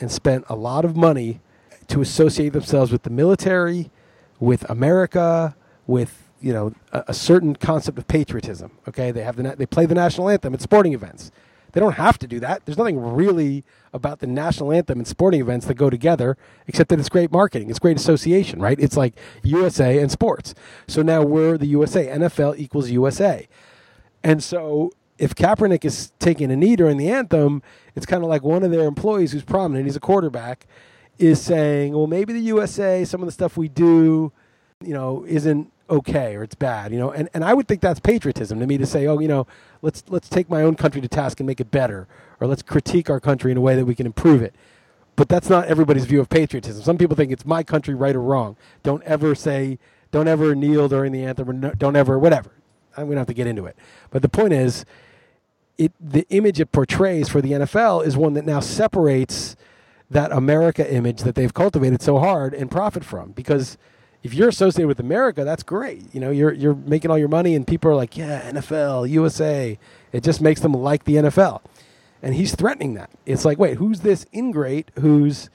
[0.00, 1.40] and spent a lot of money
[1.88, 3.90] to associate themselves with the military,
[4.38, 8.72] with America, with you know a, a certain concept of patriotism.
[8.88, 11.30] Okay, they have the na- they play the national anthem at sporting events.
[11.72, 12.64] They don't have to do that.
[12.64, 16.98] There's nothing really about the national anthem and sporting events that go together, except that
[16.98, 17.70] it's great marketing.
[17.70, 18.78] It's great association, right?
[18.80, 20.54] It's like USA and sports.
[20.88, 22.08] So now we're the USA.
[22.08, 23.46] NFL equals USA.
[24.22, 27.62] And so if Kaepernick is taking a knee during the anthem,
[27.94, 30.66] it's kind of like one of their employees who's prominent, he's a quarterback,
[31.18, 34.32] is saying, well, maybe the USA, some of the stuff we do,
[34.80, 37.10] you know, isn't okay or it's bad, you know.
[37.10, 39.46] And, and I would think that's patriotism to me to say, oh, you know,
[39.82, 42.08] let's let's take my own country to task and make it better,
[42.40, 44.54] or let's critique our country in a way that we can improve it.
[45.16, 46.82] But that's not everybody's view of patriotism.
[46.82, 48.56] Some people think it's my country, right or wrong.
[48.82, 49.78] Don't ever say,
[50.12, 52.52] don't ever kneel during the anthem, or no, don't ever, whatever.
[52.96, 53.76] I'm going to have to get into it.
[54.10, 54.84] But the point is,
[55.80, 59.56] it the image it portrays for the NFL is one that now separates
[60.10, 63.30] that America image that they've cultivated so hard and profit from.
[63.32, 63.78] Because
[64.22, 66.14] if you're associated with America, that's great.
[66.14, 69.78] You know, you're you're making all your money, and people are like, yeah, NFL, USA.
[70.12, 71.62] It just makes them like the NFL,
[72.22, 73.10] and he's threatening that.
[73.24, 75.48] It's like, wait, who's this ingrate who's,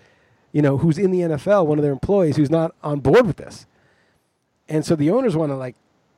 [0.52, 3.38] you know, who's in the NFL, one of their employees, who's not on board with
[3.38, 3.68] this?
[4.68, 5.76] And so the owners want to like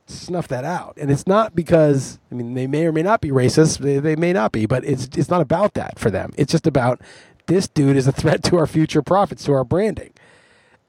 [0.08, 0.96] snuff that out.
[1.00, 4.16] And it's not because I mean they may or may not be racist, they, they
[4.16, 6.32] may not be, but it's it's not about that for them.
[6.36, 7.00] It's just about
[7.46, 10.12] this dude is a threat to our future profits, to our branding.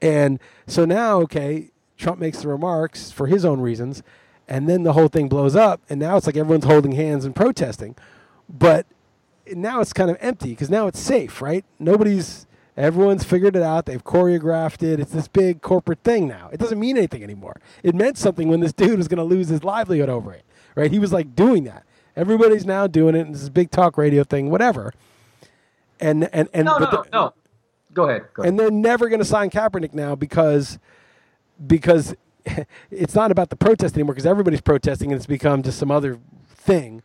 [0.02, 4.02] And so now, okay, Trump makes the remarks for his own reasons,
[4.48, 7.36] and then the whole thing blows up, and now it's like everyone's holding hands and
[7.36, 7.96] protesting.
[8.48, 8.86] But
[9.46, 11.64] now it's kind of empty because now it's safe, right?
[11.78, 13.86] Nobody's everyone's figured it out.
[13.86, 15.00] They've choreographed it.
[15.00, 16.48] It's this big corporate thing now.
[16.52, 17.60] It doesn't mean anything anymore.
[17.82, 20.90] It meant something when this dude was going to lose his livelihood over it, right?
[20.90, 21.84] He was like doing that.
[22.16, 23.20] Everybody's now doing it.
[23.26, 24.92] And this is big talk radio thing, whatever.
[26.00, 27.34] And and and No, no, the- no.
[27.92, 28.26] Go ahead.
[28.34, 28.50] Go ahead.
[28.50, 30.78] and they're never going to sign Kaepernick now because
[31.66, 32.14] because
[32.90, 36.18] it's not about the protest anymore because everybody's protesting and it's become just some other
[36.48, 37.02] thing.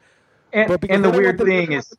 [0.54, 1.92] And, But and the weird thing is,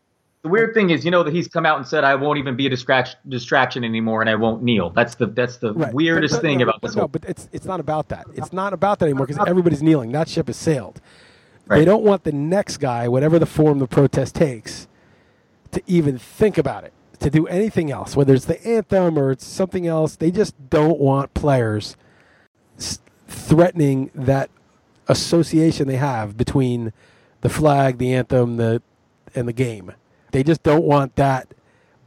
[0.46, 2.54] the weird thing is, you know that he's come out and said, "I won't even
[2.54, 5.92] be a distraction distraction anymore, and I won't kneel." That's the that's the Right.
[5.92, 7.08] weirdest But- but thing no, about this No, whole.
[7.08, 8.26] but it's it's not about that.
[8.34, 10.12] It's not about that anymore because everybody's kneeling.
[10.12, 11.00] That ship has sailed.
[11.66, 11.78] Right.
[11.78, 14.86] They don't want the next guy, whatever the form the protest takes,
[15.72, 19.44] to even think about it, to do anything else, whether it's the anthem or it's
[19.44, 20.14] something else.
[20.14, 21.96] They just don't want players
[23.26, 24.48] threatening that
[25.08, 26.92] association they have between
[27.40, 28.80] the flag, the anthem, the
[29.34, 29.92] and the game.
[30.32, 31.48] They just don't want that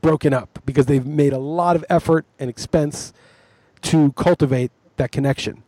[0.01, 3.13] broken up because they've made a lot of effort and expense
[3.81, 5.63] to cultivate that connection.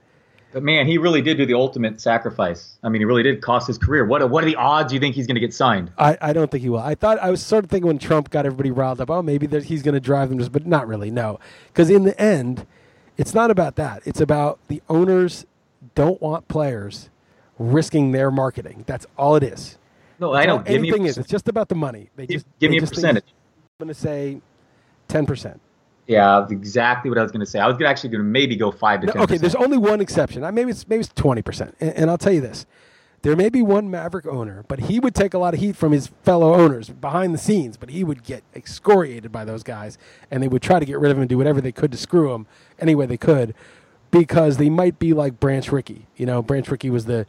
[0.54, 2.78] But man, he really did do the ultimate sacrifice.
[2.84, 4.04] I mean, he really did cost his career.
[4.06, 5.92] What are, what are the odds you think he's going to get signed?
[5.98, 6.80] I, I don't think he will.
[6.80, 9.48] I thought I was sort of thinking when Trump got everybody riled up, oh, maybe
[9.48, 11.10] that he's going to drive them, just, but not really.
[11.10, 12.66] No, because in the end,
[13.18, 14.02] it's not about that.
[14.04, 15.46] It's about the owners
[15.96, 17.10] don't want players
[17.58, 18.84] risking their marketing.
[18.88, 19.78] That's all it is.
[20.22, 20.68] No, I don't.
[20.70, 21.18] Anything is.
[21.18, 22.10] It's just about the money.
[22.16, 23.26] They Give- just give me a percentage.
[23.80, 24.40] I'm going to say
[25.08, 25.60] ten percent.
[26.08, 27.60] yeah, exactly what I was going to say.
[27.60, 29.22] I was actually going to maybe go five to No, ten.
[29.24, 30.44] okay, there's only one exception.
[30.44, 32.68] I- Maybe it's maybe it's twenty percent, and, and I'll tell you this:
[33.24, 35.92] there may be one Maverick owner, but he would take a lot of heat from
[35.92, 37.76] his fellow owners behind the scenes.
[37.78, 39.98] But he would get excoriated by those guys,
[40.30, 41.98] and they would try to get rid of him and do whatever they could to
[41.98, 42.46] screw him
[42.80, 43.56] any way they could,
[44.12, 46.06] because they might be like Branch Rickey.
[46.16, 47.26] You know, Branch Rickey was the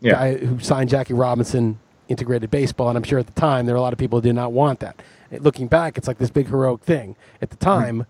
[0.00, 0.12] Yeah.
[0.12, 3.78] guy who signed Jackie Robinson integrated baseball, and I'm sure at the time there were
[3.78, 5.00] a lot of people who did not want that.
[5.30, 7.16] Looking back, it's like this big heroic thing.
[7.40, 7.64] At the hmm.
[7.64, 8.06] time,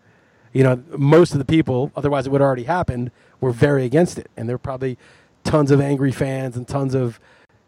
[0.53, 4.19] you know, most of the people, otherwise it would have already happened, were very against
[4.19, 4.99] it, and there were probably
[5.45, 7.21] tons of angry fans and tons of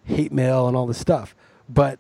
[0.05, 1.35] hate mail and all this stuff.
[1.69, 1.99] But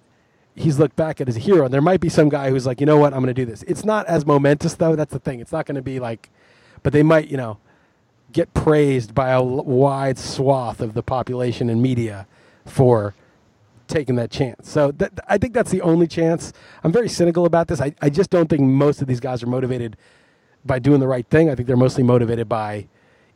[0.55, 2.81] he's looked back at as a hero, and there might be some guy who's like,
[2.81, 3.62] you know what, I'm going to do this.
[3.64, 4.97] It's not as momentous though.
[4.97, 5.40] That's the thing.
[5.40, 6.31] It's not going to be like,
[6.83, 7.59] but they might, you know,
[8.33, 12.27] get praised by a wide swath of the population and media
[12.64, 13.14] for
[13.90, 14.70] taking that chance.
[14.70, 16.53] So that, I think that's the only chance.
[16.85, 17.81] I'm very cynical about this.
[17.81, 19.96] I, I just don't think most of these guys are motivated
[20.64, 21.50] by doing the right thing.
[21.50, 22.88] I think they're mostly motivated by.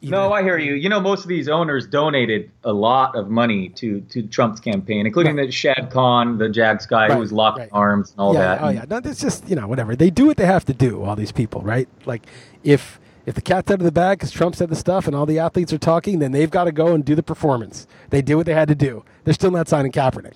[0.03, 0.75] No, I hear you.
[0.75, 5.07] You know, most of these owners donated a lot of money to to Trump's campaign,
[5.07, 7.69] including the Shad Khan, the Jags guy Right, who was locked right.
[7.69, 8.63] in arms and all yeah, that.
[8.63, 11.03] Oh yeah, no, it's just you know whatever they do what they have to do.
[11.03, 11.89] All these people, right?
[12.05, 12.27] Like
[12.63, 15.27] if if the cat's out of the bag because Trump said the stuff and all
[15.27, 17.87] the athletes are talking, then they've got to go and do the performance.
[18.11, 19.05] They did what they had to do.
[19.25, 20.35] They're still not signing Kaepernick.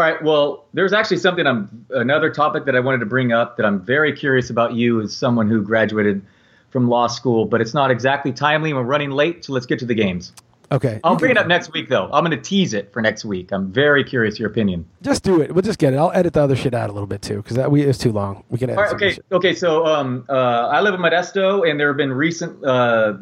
[0.00, 0.22] All right.
[0.22, 3.78] Well, there's actually something I'm another topic that I wanted to bring up that I'm
[3.84, 6.22] very curious about you as someone who graduated
[6.70, 8.72] from law school, but it's not exactly timely.
[8.72, 10.32] We're running late, so let's get to the games.
[10.72, 12.08] Okay, I'll bring it up next week, though.
[12.12, 13.50] I'm going to tease it for next week.
[13.50, 14.88] I'm very curious your opinion.
[15.02, 15.52] Just do it.
[15.52, 15.96] We'll just get it.
[15.96, 18.12] I'll edit the other shit out a little bit too because that we is too
[18.12, 18.44] long.
[18.50, 18.78] We can edit.
[18.78, 19.54] All right, some of this okay, okay.
[19.54, 23.14] So um, uh, I live in Modesto, and there have been recent uh,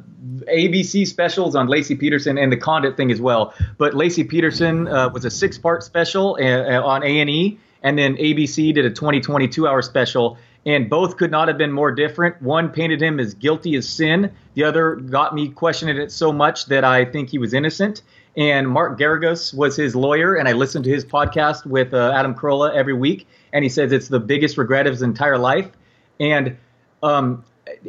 [0.52, 3.54] ABC specials on Laci Peterson and the Condit thing as well.
[3.78, 7.98] But Laci Peterson uh, was a six-part special uh, uh, on A and E, and
[7.98, 12.40] then ABC did a 20 22-hour special, and both could not have been more different.
[12.42, 14.30] One painted him as guilty as sin.
[14.52, 18.02] The other got me questioning it so much that I think he was innocent.
[18.36, 22.34] And Mark Geragos was his lawyer, and I listened to his podcast with uh, Adam
[22.34, 25.70] Carolla every week, and he says it's the biggest regret of his entire life.
[26.20, 26.58] And
[27.02, 27.42] um,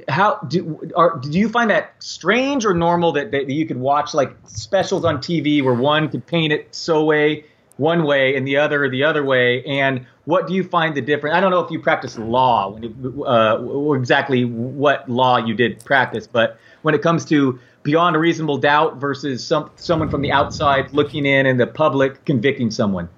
[0.08, 4.14] how do are, do you find that strange or normal that, that you could watch
[4.14, 7.44] like specials on TV where one could paint it so way
[7.80, 9.64] one way and the other the other way?
[9.64, 11.36] And what do you find the difference?
[11.36, 12.78] I don't know if you practice law,
[13.26, 18.58] uh, exactly what law you did practice, but when it comes to beyond a reasonable
[18.58, 23.10] doubt versus some someone from the outside looking in and the public convicting someone.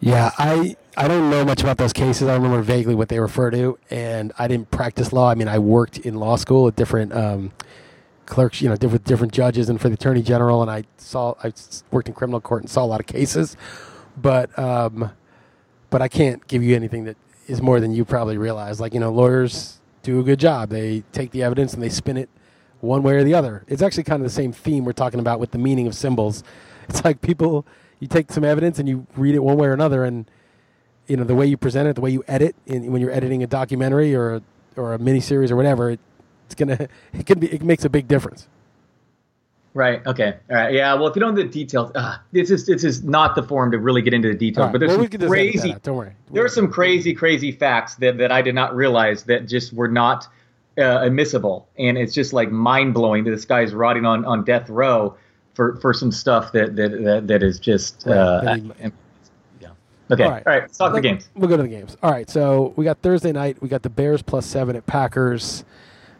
[0.00, 2.28] Yeah, I I don't know much about those cases.
[2.28, 5.30] I remember vaguely what they refer to, and I didn't practice law.
[5.30, 7.52] I mean, I worked in law school with different um,
[8.26, 11.52] clerks, you know, different different judges, and for the attorney general, and I saw I
[11.90, 13.56] worked in criminal court and saw a lot of cases,
[14.16, 15.10] but um,
[15.90, 18.80] but I can't give you anything that is more than you probably realize.
[18.80, 20.70] Like you know, lawyers do a good job.
[20.70, 22.28] They take the evidence and they spin it
[22.80, 23.64] one way or the other.
[23.68, 26.42] It's actually kind of the same theme we're talking about with the meaning of symbols.
[26.88, 27.66] It's like people,
[27.98, 30.30] you take some evidence and you read it one way or another, and
[31.08, 33.42] you know the way you present it, the way you edit, in, when you're editing
[33.42, 34.42] a documentary or a,
[34.76, 35.98] or a miniseries or whatever, it,
[36.44, 38.46] it's gonna it can be it makes a big difference.
[39.76, 40.06] Right.
[40.06, 40.32] Okay.
[40.48, 40.72] All right.
[40.72, 40.94] Yeah.
[40.94, 43.70] Well, if you don't know the details, uh, this is this is not the forum
[43.72, 44.58] to really get into the details.
[44.58, 45.76] All right, But there's well, some can just edit that crazy.
[45.82, 46.12] Don't worry.
[46.30, 49.88] There are some crazy, crazy facts that, that I did not realize that just were
[49.88, 50.26] not
[50.78, 54.44] uh, admissible, and it's just like mind blowing that this guy is rotting on, on
[54.44, 55.14] death row
[55.52, 58.04] for, for some stuff that that that, that is just.
[58.06, 58.56] Right, Uh,
[59.60, 59.68] yeah.
[60.10, 60.24] Okay.
[60.24, 60.62] All right.
[60.62, 61.28] Let's talk the games.
[61.34, 61.98] We'll go to the games.
[62.02, 62.30] All right.
[62.30, 63.60] So we got Thursday night.
[63.60, 65.66] We got the Bears plus seven at Packers.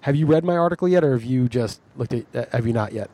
[0.03, 2.27] Have you read my article yet, or have you just looked at?
[2.35, 3.09] Uh, have you not yet?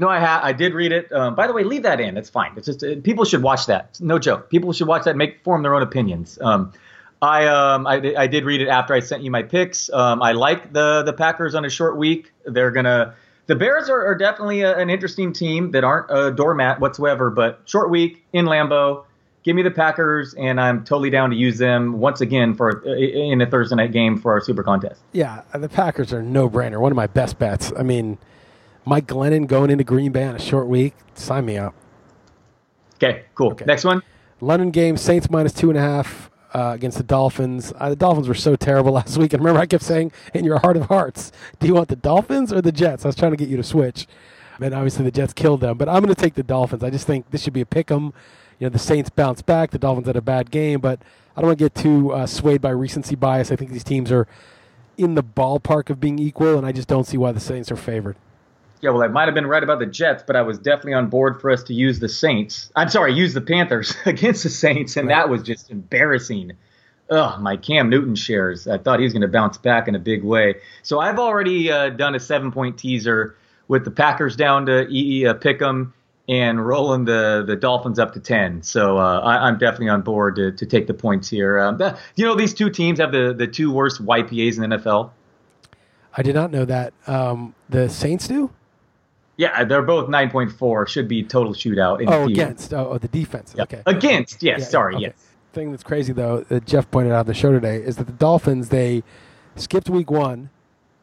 [0.00, 1.12] No, I ha- I did read it.
[1.12, 2.16] Um, by the way, leave that in.
[2.16, 2.52] It's fine.
[2.56, 4.00] It's just uh, people should watch that.
[4.00, 4.48] No joke.
[4.48, 5.14] People should watch that.
[5.14, 6.38] Make form their own opinions.
[6.40, 6.72] Um,
[7.20, 9.90] I um I, I did read it after I sent you my picks.
[9.92, 12.32] Um, I like the the Packers on a short week.
[12.46, 13.14] They're gonna.
[13.46, 17.28] The Bears are, are definitely a, an interesting team that aren't a doormat whatsoever.
[17.28, 19.04] But short week in Lambeau.
[19.42, 22.92] Give me the Packers, and I'm totally down to use them once again for uh,
[22.92, 25.00] in a Thursday night game for our Super Contest.
[25.12, 26.78] Yeah, the Packers are no brainer.
[26.78, 27.72] One of my best bets.
[27.78, 28.18] I mean,
[28.84, 30.94] Mike Glennon going into Green Bay on a short week.
[31.14, 31.74] Sign me up.
[32.96, 33.52] Okay, cool.
[33.52, 33.64] Okay.
[33.64, 34.02] Next one.
[34.40, 37.72] London game, Saints minus two and a half uh, against the Dolphins.
[37.78, 39.32] Uh, the Dolphins were so terrible last week.
[39.32, 42.52] And remember, I kept saying, in your heart of hearts, do you want the Dolphins
[42.52, 43.04] or the Jets?
[43.04, 44.06] I was trying to get you to switch.
[44.60, 45.78] And obviously, the Jets killed them.
[45.78, 46.84] But I'm going to take the Dolphins.
[46.84, 48.12] I just think this should be a pick 'em.
[48.58, 49.70] You know, the Saints bounce back.
[49.70, 51.00] The Dolphins had a bad game, but
[51.34, 53.50] I don't want to get too uh, swayed by recency bias.
[53.50, 54.26] I think these teams are
[54.98, 57.76] in the ballpark of being equal, and I just don't see why the Saints are
[57.76, 58.16] favored.
[58.80, 61.08] Yeah, well, I might have been right about the Jets, but I was definitely on
[61.08, 62.70] board for us to use the Saints.
[62.74, 66.52] I'm sorry, use the Panthers against the Saints, and that was just embarrassing.
[67.10, 68.66] Ugh, my Cam Newton shares.
[68.66, 70.56] I thought he was going to bounce back in a big way.
[70.82, 73.36] So I've already uh, done a seven point teaser
[73.68, 75.92] with the Packers down to EE uh, pick 'em
[76.28, 78.62] and rolling the, the Dolphins up to 10.
[78.62, 81.58] So uh, I, I'm definitely on board to, to take the points here.
[81.58, 81.80] Um,
[82.14, 85.10] you know, these two teams have the, the two worst YPAs in the NFL.
[86.16, 86.92] I did not know that.
[87.08, 88.50] Um, the Saints do?
[89.36, 90.86] Yeah, they're both 9.4.
[90.88, 92.00] Should be total shootout.
[92.02, 92.32] In Oh, theory.
[92.32, 92.74] against.
[92.74, 93.54] Oh, oh, the defense.
[93.56, 93.62] Yeah.
[93.62, 93.82] Okay.
[93.86, 95.02] Against, yes, Yeah, sorry, okay.
[95.04, 95.26] yes.
[95.52, 98.12] Thing that's crazy though that Jeff pointed out on the show today is that the
[98.12, 99.02] Dolphins they
[99.56, 100.48] skipped week one,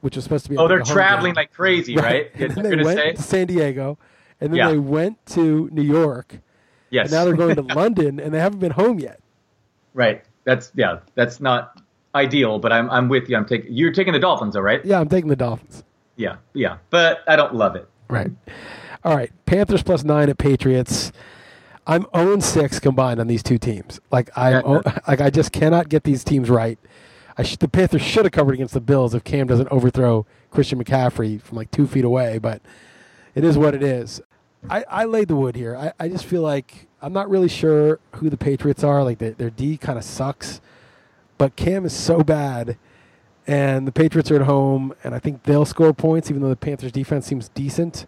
[0.01, 0.57] which was supposed to be.
[0.57, 1.35] Oh, they're traveling game.
[1.35, 2.31] like crazy, right?
[2.37, 3.11] Then they went say.
[3.13, 3.97] to San Diego,
[4.39, 4.69] and then Yeah.
[4.69, 6.37] they went to New York,
[6.91, 7.07] Yes.
[7.07, 9.19] and now they're going to London, and they haven't been home yet.
[9.93, 10.23] right.
[10.45, 11.81] That's, yeah, that's not
[12.15, 13.35] ideal, but I'm, I'm with you.
[13.35, 14.79] I'm taking, you're taking the Dolphins, though, right?
[14.85, 15.83] Yeah, I'm taking the Dolphins.
[16.15, 16.77] Yeah, yeah.
[16.89, 17.89] But I don't love it.
[18.09, 18.31] Right.
[19.03, 19.31] All right.
[19.45, 21.11] Panthers plus nine at Patriots.
[21.85, 23.99] I'm 0 6 combined on these two teams.
[24.11, 24.99] Like I, Yeah.
[25.07, 26.77] like I just cannot get these teams right.
[27.37, 30.83] I sh- the Panthers should have covered against the Bills if Cam doesn't overthrow Christian
[30.83, 32.39] McCaffrey from like two feet away.
[32.39, 32.61] But
[33.35, 34.21] it is what it is.
[34.69, 35.75] I, I laid the wood here.
[35.77, 39.03] I, I just feel like I'm not really sure who the Patriots are.
[39.03, 40.59] Like their, their D kind of sucks,
[41.37, 42.75] but Cam is so bad,
[43.47, 46.55] and the Patriots are at home, and I think they'll score points, even though the
[46.55, 48.05] Panthers defense seems decent.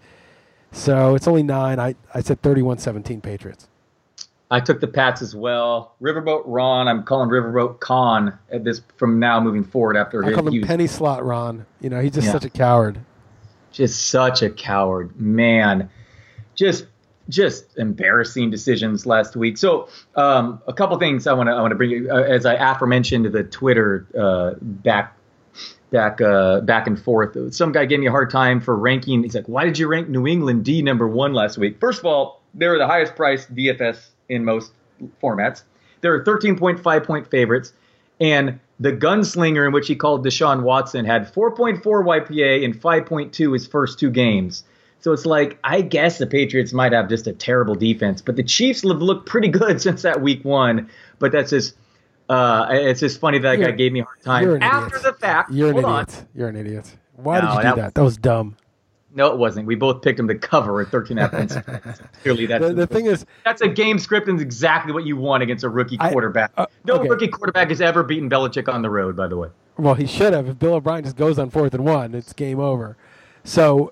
[0.71, 1.79] So it's only nine.
[1.79, 3.67] I, I said 31-17 Patriots.
[4.51, 5.93] I took the Pats as well.
[6.01, 10.47] Riverboat Ron, I'm calling Riverboat Con at this from now moving forward after I call
[10.47, 11.65] him penny slot Ron.
[11.81, 12.33] You know, he's just Yeah.
[12.33, 12.99] such a coward.
[13.71, 15.89] just such a coward, man.
[16.55, 16.85] Just
[17.29, 19.55] just embarrassing decisions last week.
[19.55, 22.47] So um, a couple things I want to I want to bring you uh, as
[22.47, 25.15] I aforementioned the Twitter uh, back
[25.91, 27.53] back uh, back and forth.
[27.53, 29.23] Some guy gave me a hard time for ranking.
[29.23, 32.05] He's like, "Why did you rank New England D number one last week?" First of
[32.05, 34.71] all, they're the highest priced DFS in most
[35.21, 35.63] formats.
[36.01, 37.73] They're 13.5 point favorites,
[38.19, 43.67] and the gunslinger in which he called Deshaun Watson had 4.4 YPA and 5.2 his
[43.67, 44.63] first two games.
[45.01, 48.43] So it's like I guess the Patriots might have just a terrible defense, but the
[48.43, 50.89] Chiefs have looked pretty good since that week one.
[51.19, 51.75] But that's just
[52.29, 55.03] uh, it's just funny that guy You're- gave me a hard time after idiot.
[55.03, 55.51] the fact.
[55.51, 56.03] You're an hold on.
[56.03, 56.25] idiot.
[56.35, 56.97] You're an idiot.
[57.15, 57.83] Why No, did you do that that?
[57.85, 58.55] was- That was dumb.
[59.15, 59.65] No, it wasn't.
[59.65, 61.57] We both picked him to cover at 13 and half points.
[62.21, 65.41] Clearly, that's The, the thing is, that's a game script and exactly what you want
[65.41, 66.51] against a rookie I- quarterback.
[66.57, 67.09] uh, no okay.
[67.09, 69.49] rookie quarterback has ever beaten Belichick on the road, by the way.
[69.77, 70.47] well, he should have.
[70.47, 72.97] If Bill O'Brien just goes on fourth and one, it's game over.
[73.43, 73.91] So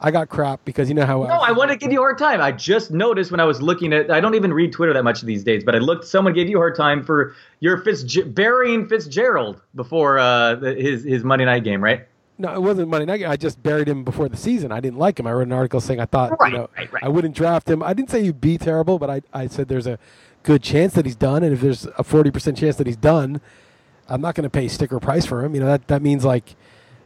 [0.00, 2.18] I got crap because you know how No, I want to give you a hard
[2.18, 2.40] time.
[2.40, 4.10] I just noticed when I was looking at.
[4.10, 6.06] I don't even read Twitter that much these days, but I looked.
[6.06, 11.24] Someone gave you a hard time for your Fitz burying Fitzgerald before uh, his his
[11.24, 12.06] Monday night game, right?
[12.38, 13.24] No, it wasn't Monday night.
[13.24, 14.70] I just buried him before the season.
[14.70, 15.26] I didn't like him.
[15.26, 17.02] I wrote an article saying I thought Right, you know, right, right.
[17.02, 17.82] I wouldn't draft him.
[17.82, 19.98] I didn't say he'd be terrible, but I, I said there's a
[20.42, 23.40] good chance that he's done, and if there's a forty percent chance that he's done,
[24.08, 25.54] I'm not going to pay sticker price for him.
[25.54, 26.54] You know that that means like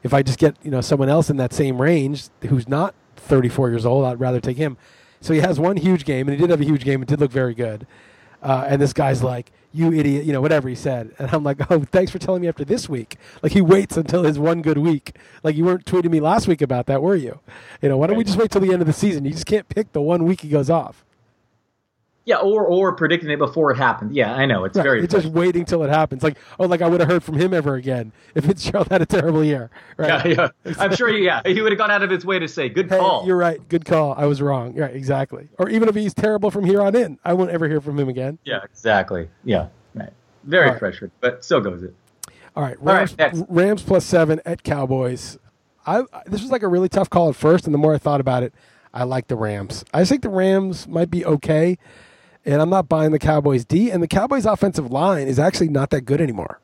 [0.03, 3.71] if I just get you know someone else in that same range who's not 34
[3.71, 4.77] years old, I'd rather take him.
[5.21, 7.03] So he has one huge game, and he did have a huge game.
[7.03, 7.87] It did look very good.
[8.43, 11.15] Uh, and this guy's like, "You idiot," you know, whatever he said.
[11.19, 14.23] And I'm like, "Oh, thanks for telling me after this week." Like he waits until
[14.23, 15.17] his one good week.
[15.43, 17.41] Like you weren't tweeting me last week about that, were you?
[17.83, 19.25] You know, why don't we just wait till the end of the season?
[19.25, 21.05] You just can't pick the one week he goes off.
[22.27, 24.15] Yeah, or or predicting it before it happened.
[24.15, 24.83] Yeah, I know it's Right.
[24.85, 25.03] very.
[25.03, 26.23] It's just waiting till it happens.
[26.23, 29.07] Like, oh, like I would have heard from him ever again if Fitzgerald had a
[29.07, 29.71] terrible year.
[29.97, 30.27] Right?
[30.27, 30.75] yeah, yeah.
[30.79, 31.09] I'm sure.
[31.09, 33.37] Yeah, he would have gone out of his way to say, "Good Hey, call." you're
[33.39, 33.67] right.
[33.69, 34.15] Good call.
[34.17, 34.75] I was wrong.
[34.75, 35.49] Right, exactly.
[35.59, 38.09] Or even if he's terrible from here on in, I won't ever hear from him
[38.09, 38.39] again.
[38.45, 39.29] yeah, exactly.
[39.45, 40.11] Yeah, right.
[40.45, 40.79] Very All right.
[40.79, 41.95] pressured, but so goes it.
[42.55, 43.43] All right, right, Rams, next.
[43.49, 45.39] Rams plus seven at Cowboys.
[45.87, 48.21] I- this was like a really tough call at first, and the more I thought
[48.21, 48.53] about it,
[48.93, 49.85] I like the Rams.
[49.95, 51.79] I think the Rams might be okay,
[52.45, 53.91] and I'm not buying the Cowboys D.
[53.91, 56.61] And the Cowboys offensive line is actually not that good anymore.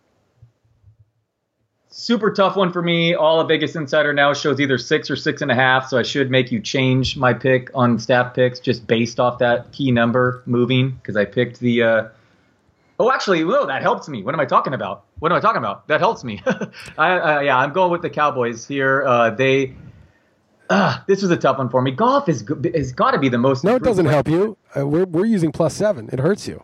[1.88, 3.14] Super tough one for me.
[3.14, 6.02] All of Vegas Insider now shows either six or six and a half, so I
[6.02, 10.42] should make you change my pick on staff picks just based off that key number
[10.44, 11.82] moving because I picked the.
[11.82, 12.08] Uh,
[13.00, 14.22] oh, actually, whoa, that helps me.
[14.22, 15.04] What am I talking about?
[15.20, 15.88] What am I talking about?
[15.88, 16.42] That helps me.
[16.98, 19.02] I, uh, yeah, I'm going with the Cowboys here.
[19.06, 19.74] Uh, they.
[20.68, 21.90] Uh, this was a tough one for me.
[21.90, 23.64] Goff is has got to be the most.
[23.64, 24.14] No, it doesn't player.
[24.14, 24.56] help you.
[24.76, 26.08] Uh, we're we're using plus seven.
[26.12, 26.62] It hurts you.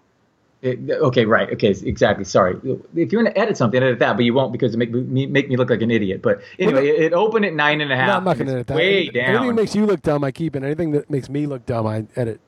[0.60, 1.50] It- okay, right.
[1.52, 2.24] Okay, exactly.
[2.24, 2.54] Sorry.
[2.54, 5.26] If you're going to edit something, edit that, but you won't because it make me
[5.26, 6.22] make me look like an idiot.
[6.22, 8.08] But anyway, it, it opened at nine and a half.
[8.08, 8.76] No, I'm not going to edit that.
[8.76, 9.24] Way down.
[9.30, 11.86] Anything that makes you look dumb, I keep, and anything that makes me look dumb,
[11.86, 12.40] I edit.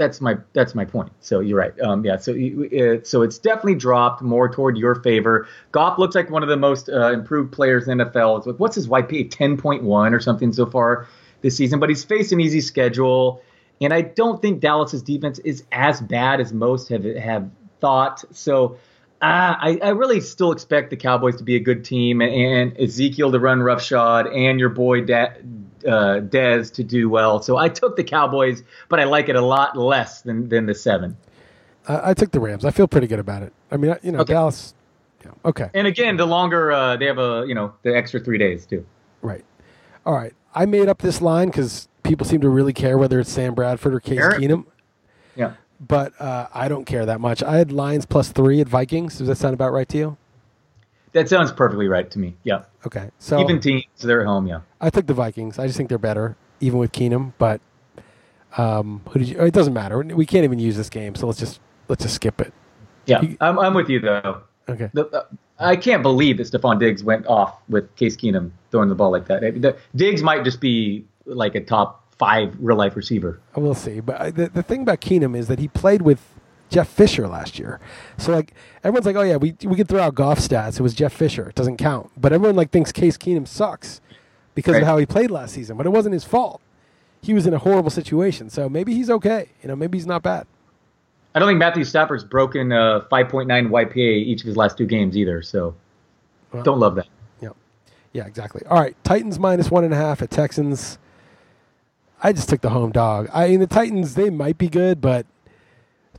[0.00, 1.12] That's my that's my point.
[1.20, 1.78] So you're right.
[1.78, 2.16] Um, yeah.
[2.16, 5.46] So it, so it's definitely dropped more toward your favor.
[5.72, 8.46] Goff looks like one of the most uh, improved players in the NFL.
[8.46, 9.30] Like, what's his YP?
[9.30, 11.06] Ten point one or something so far
[11.42, 11.80] this season.
[11.80, 13.42] But he's faced an easy schedule,
[13.78, 18.24] and I don't think Dallas's defense is as bad as most have have thought.
[18.34, 18.78] So.
[19.22, 22.80] Uh, I, I really still expect the Cowboys to be a good team and, and
[22.80, 25.34] Ezekiel to run roughshod and your boy da-
[25.86, 27.42] uh, Dez to do well.
[27.42, 30.74] So I took the Cowboys, but I like it a lot less than, than the
[30.74, 31.16] seven.
[31.88, 32.64] I, I took the Rams.
[32.64, 33.52] I feel pretty good about it.
[33.70, 34.32] I mean, you know, Okay.
[34.34, 34.74] Dallas.
[35.24, 35.68] Yeah, okay.
[35.74, 38.86] And again, the longer uh, they have a you know the extra three days too.
[39.20, 39.44] Right.
[40.06, 40.32] All right.
[40.54, 43.94] I made up this line because people seem to really care whether it's Sam Bradford
[43.94, 44.64] or Case Aaron- Keenum,
[45.36, 45.52] Yeah.
[45.86, 47.42] but uh, I don't care that much.
[47.42, 49.18] I had Lions plus three at Vikings.
[49.18, 50.16] Does that sound about right to you?
[51.12, 52.36] That sounds perfectly right to me.
[52.44, 52.64] Yeah.
[52.86, 54.46] Okay, so Even teams, they're at home.
[54.46, 54.60] Yeah.
[54.80, 55.58] I took the Vikings.
[55.58, 57.32] I just think they're better, even with Keenum.
[57.38, 57.60] But
[58.56, 59.40] um, who did you?
[59.40, 59.98] It doesn't matter.
[60.00, 62.52] We can't even use this game, so let's just let's just skip it.
[63.06, 63.22] Yeah.
[63.22, 64.42] You- I'm, I'm with you though.
[64.68, 64.90] Okay.
[64.92, 65.24] The, uh,
[65.58, 69.26] I can't believe that Stefon Diggs went off with Case Keenum throwing the ball like
[69.26, 69.44] that.
[69.44, 73.40] I mean, the, Diggs might just be like a top five real life receiver.
[73.56, 74.00] We'll see.
[74.00, 76.20] But I, the, the thing about Keenum is that he played with
[76.70, 77.80] Jeff Fisher last year.
[78.18, 80.78] So like everyone's like, oh yeah, we we could throw out Goff stats.
[80.78, 81.48] It was Jeff Fisher.
[81.50, 82.10] It doesn't count.
[82.16, 84.00] But everyone like thinks Case Keenum sucks
[84.54, 84.82] because Right.
[84.82, 85.76] of how he played last season.
[85.76, 86.60] But it wasn't his fault.
[87.22, 88.48] He was in a horrible situation.
[88.50, 89.48] So maybe he's okay.
[89.62, 90.46] You know, maybe he's not bad.
[91.34, 95.16] I don't think Matthew Stafford's broken uh, 5.9 YPA each of his last two games
[95.16, 95.42] either.
[95.42, 95.74] So
[96.52, 97.06] Well- don't love that.
[97.40, 97.56] Yep.
[98.12, 98.62] Yeah, exactly.
[98.68, 100.98] All right, Titans minus one and a half at Texans.
[102.22, 103.28] I just took the home dog.
[103.32, 105.24] I mean, the Titans they might be good, but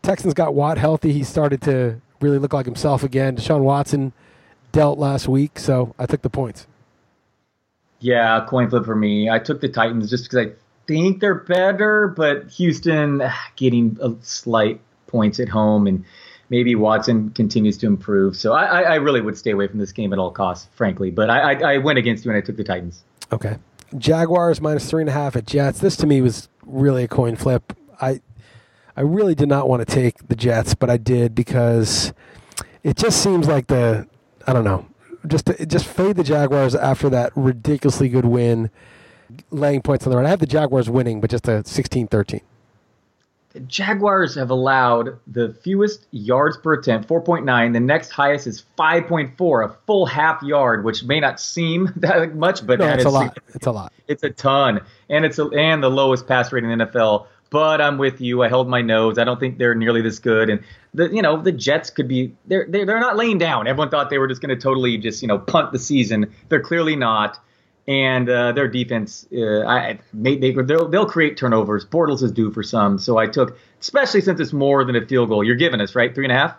[0.02, 1.14] Texans got Watt healthy.
[1.14, 3.36] He started to really look like himself again.
[3.36, 4.14] Deshaun Watson
[4.72, 6.68] dealt last week, so I took the points.
[7.99, 9.30] Yeah, coin flip for me.
[9.30, 10.52] I took the Titans just because I
[10.88, 16.04] think they're better, but Houston ah, getting a slight points at home, and
[16.49, 18.36] maybe Watson continues to improve.
[18.36, 21.12] So I, I, I really would stay away from this game at all costs, frankly.
[21.12, 23.04] But I, I, I went against you and I took the Titans.
[23.32, 23.58] Okay.
[23.97, 25.80] Jaguars minus three and a half at Jets.
[25.80, 27.74] This to me was really a coin flip.
[28.02, 28.22] I
[28.95, 32.13] I really did not want to take the Jets, but I did because
[32.83, 34.07] it just seems like the
[34.47, 34.85] I don't know.
[35.27, 38.71] Just to, just fade the Jaguars after that ridiculously good win,
[39.51, 40.25] laying points on the run.
[40.25, 42.41] I have the Jaguars winning, but just a 16-13.
[43.53, 47.73] The Jaguars have allowed the fewest yards per attempt, 4.9.
[47.73, 52.65] The next highest is 5.4, a full half yard, which may not seem that much,
[52.65, 53.37] but No, it's a lot.
[53.53, 53.93] It's a lot.
[54.07, 54.79] It's a ton,
[55.09, 57.27] and it's a, and the lowest pass rate in the NFL.
[57.52, 58.41] But I'm with you.
[58.43, 59.18] I held my nose.
[59.20, 60.49] I don't think they're nearly this good.
[60.49, 63.68] And the you know the Jets could be they're they're, they're not laying down.
[63.68, 66.34] Everyone thought they were just going to totally just you know punt the season.
[66.49, 67.38] They're clearly not.
[67.88, 71.84] And uh, their defense, uh, I they, they they'll, they'll create turnovers.
[71.86, 75.30] Bortles is due for some, so I took, especially since it's more than a field
[75.30, 75.43] goal.
[75.43, 76.56] You're giving us right three and a half.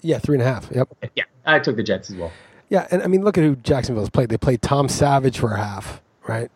[0.00, 0.68] Yeah, three and a half.
[0.74, 0.88] Yep.
[1.16, 2.32] Yeah, I took the Jets as well.
[2.70, 4.30] Yeah, and I mean, look at who Jacksonville's played.
[4.30, 6.50] They played Tom Savage for a half, right?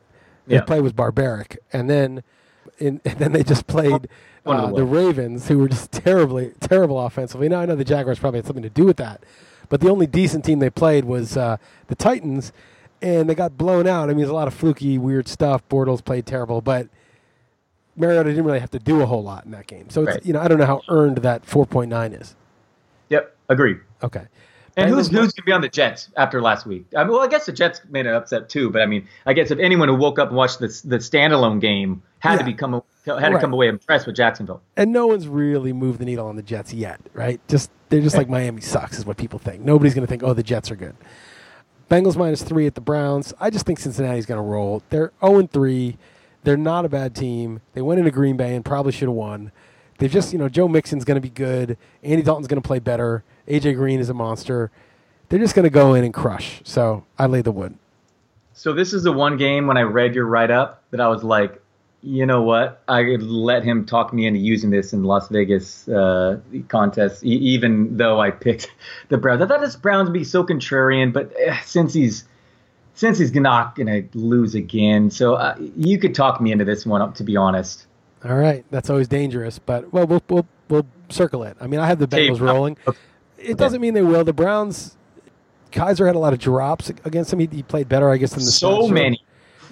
[0.46, 0.64] Their Yeah.
[0.64, 2.22] play was barbaric, and then,
[2.78, 4.08] in, and then they just played
[4.46, 4.84] uh, the.
[4.84, 7.48] Ravens, who were just terribly, terrible offensively.
[7.48, 9.22] Now I know the Jaguars probably had something to do with that,
[9.68, 11.56] but the only decent team they played was uh,
[11.88, 12.52] the Titans,
[13.00, 14.04] and they got blown out.
[14.04, 15.66] I mean, there's a lot of fluky, weird stuff.
[15.68, 16.88] Bortles played terrible, but
[17.96, 19.90] Mariota didn't really have to do a whole lot in that game.
[19.90, 20.26] So it's Right.
[20.26, 22.34] you know I don't know how earned that 4.9 is.
[23.10, 23.80] Yep, agreed.
[24.02, 24.26] Okay.
[24.76, 26.86] And who's who's going to be on the Jets after last week?
[26.96, 29.32] I mean, well, I guess the Jets made an upset too, but I mean, I
[29.34, 32.38] guess if anyone who woke up and watched this the standalone game had Yeah.
[32.38, 34.62] to become had to come away impressed with Jacksonville.
[34.76, 37.40] and no one's really moved the needle on the Jets yet, right?
[37.48, 39.62] Just they're just like Miami sucks is what people think.
[39.62, 40.94] Nobody's going to think, oh, the Jets are good.
[41.90, 43.34] Bengals minus three at the Browns.
[43.38, 44.82] I just think Cincinnati's going to roll.
[44.88, 45.98] They're zero and three.
[46.44, 47.60] They're not a bad team.
[47.74, 49.52] They went into Green Bay and probably should have won.
[49.98, 51.76] They've just, you know, Joe Mixon's going to be good.
[52.02, 53.22] Andy Dalton's going to play better.
[53.48, 54.70] AJ Green is a monster.
[55.28, 56.60] They're just going to go in and crush.
[56.64, 57.76] So I lay the wood.
[58.54, 61.24] So this is the one game when I read your write up that I was
[61.24, 61.60] like,
[62.02, 62.82] you know what?
[62.88, 67.28] I could let him talk me into using this in Las Vegas uh, contest, e-
[67.28, 68.72] even though I picked
[69.08, 69.40] the Browns.
[69.40, 72.24] I thought this Browns would be so contrarian, but eh, since he's
[72.94, 76.84] since he's not going to lose again, so uh, you could talk me into this
[76.84, 77.00] one.
[77.00, 77.86] Up to be honest,
[78.24, 81.56] All right, that's always dangerous, but well, we'll we'll, we'll circle it.
[81.60, 82.76] I mean, I have the Bengals rolling.
[82.86, 82.98] okay.
[83.42, 84.24] It doesn't mean they will.
[84.24, 84.96] The Browns,
[85.72, 87.38] Kizer had a lot of drops against him.
[87.38, 89.22] He, he played better, I guess, than the so stats many,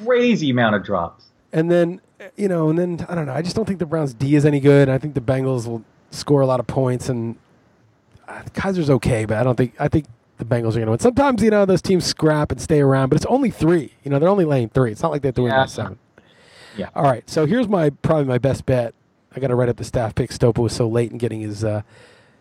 [0.05, 1.27] crazy amount of drops.
[1.53, 2.01] And then
[2.37, 3.33] you know, and then I don't know.
[3.33, 4.89] I just don't think the Browns D is any good.
[4.89, 7.37] I think the Bengals will score a lot of points, and
[8.29, 10.07] uh, Kizer's okay, but I don't think I think
[10.39, 10.99] the Bengals are going to win.
[11.01, 13.95] Sometimes you know those teams scrap and stay around, but it's only three.
[14.05, 14.93] You know, they're only laying three.
[14.93, 15.61] It's not like they have to win Yeah.
[15.63, 15.99] by seven.
[16.77, 16.89] Yeah.
[16.95, 17.29] All right.
[17.29, 18.95] So here's my probably my best bet.
[19.35, 20.31] I got to write up the staff pick.
[20.31, 21.83] Stopa was so late in getting his uh,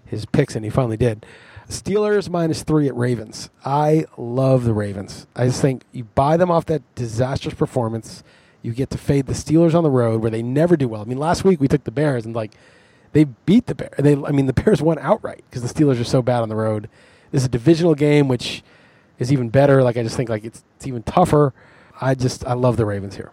[0.10, 1.26] his picks, and he finally did.
[1.70, 3.50] Steelers minus three at Ravens.
[3.64, 5.28] I love the Ravens.
[5.36, 8.24] I just think you buy them off that disastrous performance.
[8.64, 11.02] You get to fade the Steelers on the road where they never do well.
[11.02, 12.54] I mean, last week we took the Bears and like
[13.14, 13.94] they beat the Bears.
[14.00, 16.56] They, I mean, the Bears won outright because the Steelers are so bad on the
[16.56, 16.90] road.
[17.32, 18.64] This is a divisional game, which
[19.20, 19.84] is even better.
[19.84, 21.54] Like I just think like it's it's even tougher.
[22.02, 23.32] I just I love the Ravens here.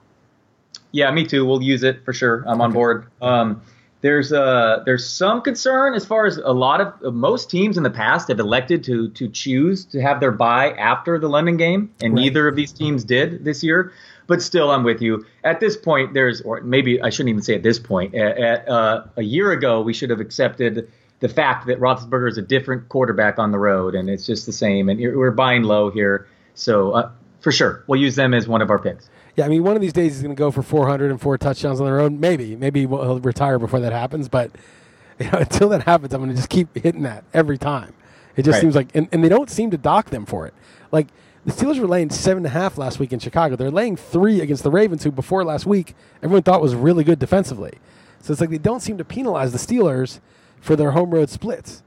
[0.93, 1.47] Yeah, me too.
[1.47, 2.45] We'll use it for sure.
[2.47, 3.07] I'm on board.
[3.23, 3.63] Um,
[4.03, 7.91] there's uh there's some concern as far as a lot of most teams in the
[7.91, 12.15] past have elected to to choose to have their bye after the London game, and
[12.15, 12.23] Right.
[12.23, 13.93] neither of these teams did this year.
[14.29, 15.25] But still, I'm with you.
[15.45, 18.15] At this point, there's or maybe I shouldn't even say at this point.
[18.15, 20.91] At, at uh, a year ago, we should have accepted
[21.21, 24.53] the fact that Roethlisberger is a different quarterback on the road, and it's just the
[24.53, 24.89] same.
[24.89, 27.11] And we're buying low here, so uh,
[27.47, 29.09] for sure, we'll use them as one of our picks.
[29.37, 31.87] Yeah, I mean, one of these days he's going to go for 404 touchdowns on
[31.87, 32.19] their own.
[32.19, 34.29] Maybe, maybe he'll retire before that happens.
[34.29, 34.51] But
[35.21, 37.95] you know, until that happens, I'm going to just keep hitting that every time.
[38.35, 38.63] It just Right.
[38.63, 40.55] seems like, and, and they don't seem to dock them for it.
[40.91, 41.07] Like
[41.45, 43.55] the Steelers were laying seven and a half last week in Chicago.
[43.55, 45.95] They're laying three against the Ravens, who before last week
[46.25, 47.75] everyone thought was really good defensively.
[48.23, 50.19] So it's like they don't seem to penalize the Steelers
[50.61, 51.85] for their home road splits.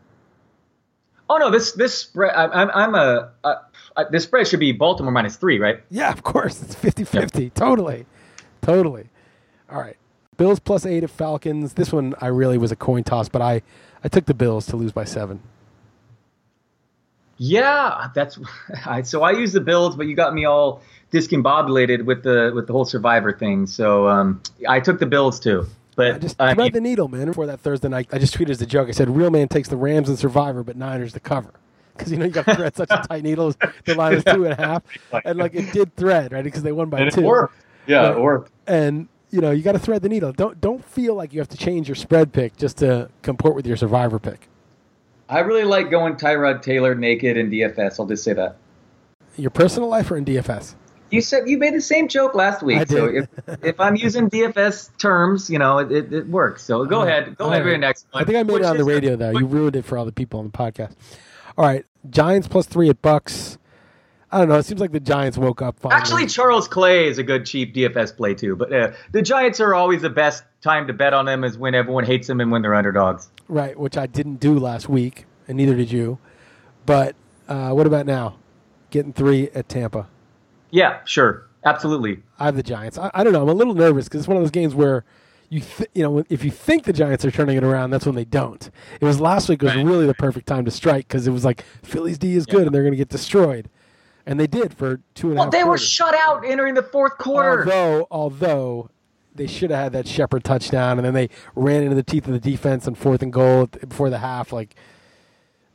[1.29, 2.33] Oh no, this this spread.
[2.33, 3.31] I'm I'm a.
[3.43, 3.55] Uh,
[4.05, 5.81] this spread should be Baltimore minus three, right?
[5.89, 6.61] Yeah, of course.
[6.61, 7.49] It's 50 50.
[7.51, 8.05] Totally.
[8.61, 9.09] Totally.
[9.69, 9.97] All right.
[10.37, 11.73] Bills plus eight at Falcons.
[11.73, 13.61] This one I really was a coin toss, but I,
[14.03, 15.41] I took the Bills to lose by seven.
[17.37, 18.39] Yeah, that's.
[18.85, 20.81] I, so I use the Bills, but you got me all
[21.11, 23.65] discombobulated with the with the whole Survivor thing.
[23.67, 25.65] So um, I took the Bills too.
[25.95, 27.27] But I just I thread mean, the needle, man.
[27.27, 28.87] Before that Thursday night, I just tweeted as a joke.
[28.87, 31.51] I said, "Real man takes the Rams and Survivor, but Niners the cover."
[31.99, 33.53] Because you know you got to thread such a tight needle.
[33.85, 34.83] The line is two and a half,
[35.25, 37.21] and like it did thread right because they won by and it two.
[37.21, 37.55] worked.
[37.85, 38.17] Yeah, Right.
[38.17, 38.51] it worked.
[38.67, 40.31] And you know you got to thread the needle.
[40.31, 43.67] Don't don't feel like you have to change your spread pick just to comport with
[43.67, 44.47] your Survivor pick.
[45.27, 47.99] I really like going Tyrod Taylor naked in DFS.
[47.99, 48.55] I'll just say that.
[49.37, 50.73] Your personal life or in DFS?
[51.11, 52.79] You said you made the same joke last week.
[52.79, 53.27] I So if,
[53.63, 56.63] if I'm using DFS terms, you know, it, it, it works.
[56.63, 57.35] So go ahead.
[57.37, 57.77] Go All ahead with right.
[57.77, 58.21] the next one.
[58.23, 59.31] I think I made Which it on the radio though.
[59.31, 60.93] You ruined it for all the people on the podcast.
[61.59, 63.57] All right, Giants plus three at Bucks.
[64.31, 64.55] I don't know.
[64.55, 65.77] It seems like the Giants woke up.
[65.77, 65.99] Finally.
[65.99, 68.55] Actually, Charles Clay is a good cheap DFS play too.
[68.55, 71.75] But uh, the Giants are always the best time to bet on them is when
[71.75, 73.29] everyone hates them and when they're underdogs.
[73.49, 76.17] right, which I didn't do last week, and neither did you.
[76.85, 77.17] But
[77.49, 78.37] uh, what about now?
[78.89, 80.07] Getting three at Tampa.
[80.71, 82.23] Yeah, sure, absolutely.
[82.39, 82.97] I have the Giants.
[82.97, 83.41] I, I don't know.
[83.41, 85.03] I'm a little nervous because it's one of those games where
[85.49, 88.15] you th- you know if you think the Giants are turning it around, that's when
[88.15, 88.69] they don't.
[89.01, 89.85] It was last week was Right.
[89.85, 92.73] really the perfect time to strike because it was like Philly's D is good and
[92.75, 93.69] they're going to get destroyed,
[94.25, 96.83] and they did for two and a Well, half they were shut out entering the
[96.83, 97.59] fourth quarter.
[97.61, 98.89] Although, although
[99.35, 102.33] they should have had that Shepard touchdown, and then they ran into the teeth of
[102.33, 104.51] the defense on fourth and goal before the half.
[104.51, 104.75] Like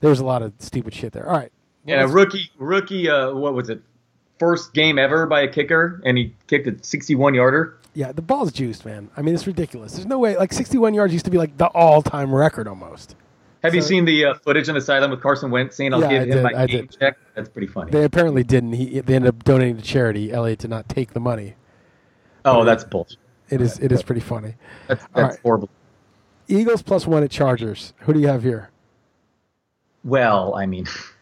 [0.00, 1.26] there was a lot of stupid shit there.
[1.28, 1.52] All right,
[1.84, 3.08] yeah, rookie, rookie.
[3.08, 3.80] Uh, what was it?
[4.38, 7.78] First game ever by a kicker, and he kicked a 61 yarder.
[7.94, 9.08] yeah, the ball's juiced, man.
[9.16, 9.92] I mean, it's ridiculous.
[9.92, 10.36] There's no way.
[10.36, 13.14] Like 61 yards used to be like the all-time record almost.
[13.62, 16.08] Have you seen the uh, footage on the sideline with Carson Wentz saying, "I'll Yeah,
[16.08, 16.98] give I him did, my I game did.
[16.98, 17.16] check"?
[17.34, 17.92] That's pretty funny.
[17.92, 18.72] They apparently didn't.
[18.74, 20.32] He they ended up donating to charity.
[20.32, 21.54] Elliott did not take the money.
[22.44, 23.16] oh, that's bullshit.
[23.48, 24.54] It is it is pretty funny.
[24.88, 25.40] That's that's right.
[25.42, 25.70] horrible.
[26.48, 27.94] Eagles plus one at Chargers.
[28.00, 28.68] Who do you have here?
[30.02, 30.86] Well, I mean,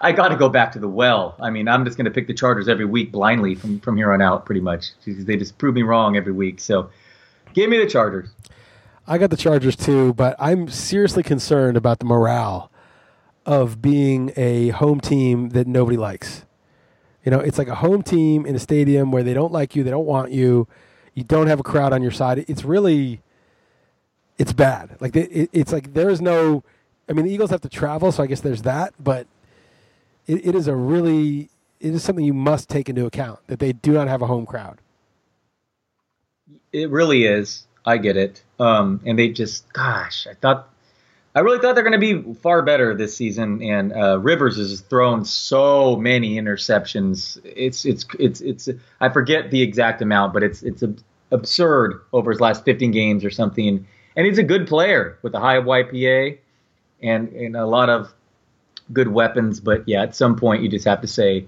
[0.00, 1.36] I got to go back to the well.
[1.40, 4.12] I mean, I'm just going to pick the Chargers every week blindly from from here
[4.12, 4.92] on out, pretty much.
[5.06, 6.60] They just prove me wrong every week.
[6.60, 6.90] So,
[7.52, 8.30] give me the Chargers.
[9.06, 12.70] I got the Chargers too, but I'm seriously concerned about the morale
[13.46, 16.44] of being a home team that nobody likes.
[17.24, 19.82] You know, it's like a home team in a stadium where they don't like you,
[19.82, 20.68] they don't want you,
[21.14, 22.44] you don't have a crowd on your side.
[22.46, 23.22] It's really,
[24.36, 24.96] it's bad.
[25.00, 26.62] Like they, it, it's like there is no.
[27.08, 28.92] I mean, the Eagles have to travel, so I guess there's that.
[29.00, 29.26] But
[30.28, 31.48] it, it is a really,
[31.80, 34.46] it is something you must take into account that they do not have a home
[34.46, 34.80] crowd.
[36.72, 37.66] It really is.
[37.84, 38.44] I get it.
[38.60, 40.68] Um, and they just, gosh, I thought,
[41.34, 43.62] I really thought they're going to be far better this season.
[43.62, 47.40] And uh, Rivers has thrown so many interceptions.
[47.44, 48.68] It's, it's, it's, it's.
[49.00, 51.00] I forget the exact amount, but it's, it's ab-
[51.30, 53.86] absurd over his last 15 games or something.
[54.16, 56.38] And he's a good player with a high YPA
[57.02, 58.12] and and a lot of
[58.92, 59.60] good weapons.
[59.60, 61.46] But yeah, at some point you just have to say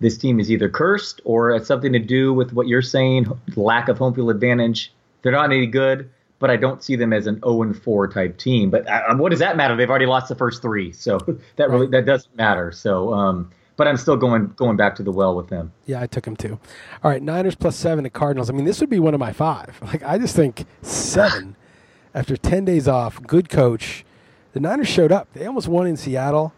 [0.00, 3.88] this team is either cursed or it's something to do with what you're saying, lack
[3.88, 4.92] of home field advantage.
[5.22, 8.38] They're not any good, but I don't see them as an 0 and 4 type
[8.38, 8.70] team.
[8.70, 9.76] But uh, what does that matter?
[9.76, 11.18] They've already lost the first three, so
[11.56, 12.72] that really that doesn't matter.
[12.72, 15.72] So, um, but I'm still going going back to the well with them.
[15.84, 16.58] Yeah, I took him too.
[17.04, 18.48] All right, Niners plus seven at Cardinals.
[18.48, 19.78] I mean, this would be one of my five.
[19.90, 21.56] Like, I just think seven
[22.14, 24.04] after 10 days off, good coach.
[24.52, 25.28] The Niners showed up.
[25.32, 26.52] They almost won in Seattle.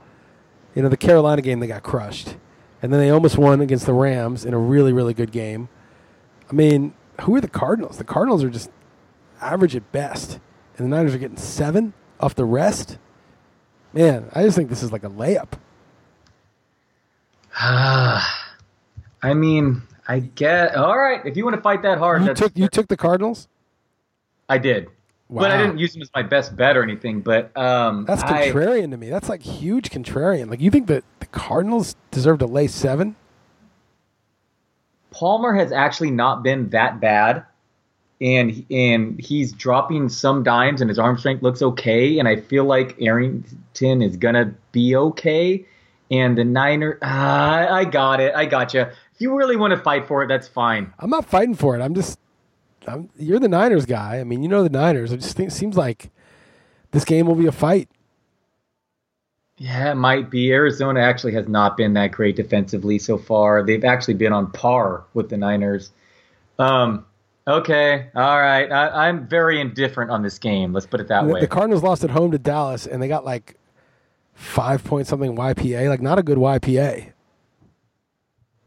[0.74, 2.36] You know, the Carolina game, they got crushed.
[2.80, 5.68] And then they almost won against the Rams in a really, really good game.
[6.50, 7.98] I mean, who are the Cardinals?
[7.98, 8.70] The Cardinals are just
[9.40, 10.40] average at best.
[10.76, 12.98] And the Niners are getting seven off the rest.
[13.92, 15.52] Man, I just think this is like a layup.
[19.24, 21.20] I mean, I get all right.
[21.24, 23.46] If you want to fight that hard, You that's, took you took the Cardinals?
[24.48, 24.88] I did.
[25.40, 27.20] But I didn't use him as my best bet or anything.
[27.20, 29.08] But um, That's I- contrarian to me.
[29.10, 30.50] That's like huge contrarian.
[30.50, 33.16] Like you think that the Cardinals deserve to lay seven?
[35.10, 37.44] Palmer has actually not been that bad,
[38.20, 42.18] and and he's dropping some dimes, and his arm strength looks okay.
[42.18, 45.66] And I feel like Arrington is gonna be okay.
[46.10, 48.82] And the Niner, ah, I got it, I got you.
[48.82, 50.92] If you really want to fight for it, that's fine.
[50.98, 51.80] I'm not fighting for it.
[51.80, 52.18] I'm just,
[52.86, 54.18] I'm, you're the Niners guy.
[54.18, 55.12] I mean, you know the Niners.
[55.12, 56.10] It just think, seems like
[56.90, 57.88] this game will be a fight.
[59.58, 60.50] Yeah, it might be.
[60.52, 63.62] Arizona actually has not been that great defensively so far.
[63.62, 65.90] They've actually been on par with the Niners.
[66.58, 67.04] Um,
[67.46, 68.70] okay, all right.
[68.72, 70.72] I, I'm very indifferent on this game.
[70.72, 71.40] Let's put it that The, way.
[71.40, 73.56] the Cardinals lost at home to Dallas, and they got like
[74.34, 75.88] five point something YPA.
[75.88, 77.12] Like not a good YPA.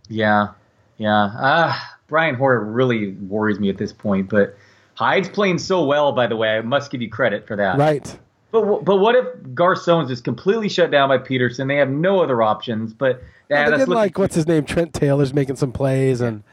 [0.07, 0.49] Yeah,
[0.97, 1.29] yeah.
[1.33, 4.29] Ah, Brian Hoyer really worries me at this point.
[4.29, 4.55] But
[4.95, 6.57] Hyde's playing so well, by the way.
[6.57, 7.77] I must give you credit for that.
[7.77, 8.17] Right.
[8.51, 11.67] But but what if Garçon's is completely shut down by Peterson?
[11.67, 12.93] They have no other options.
[12.93, 14.63] But yeah, did like what's his name?
[14.63, 16.43] Trent Taylor's making some plays, and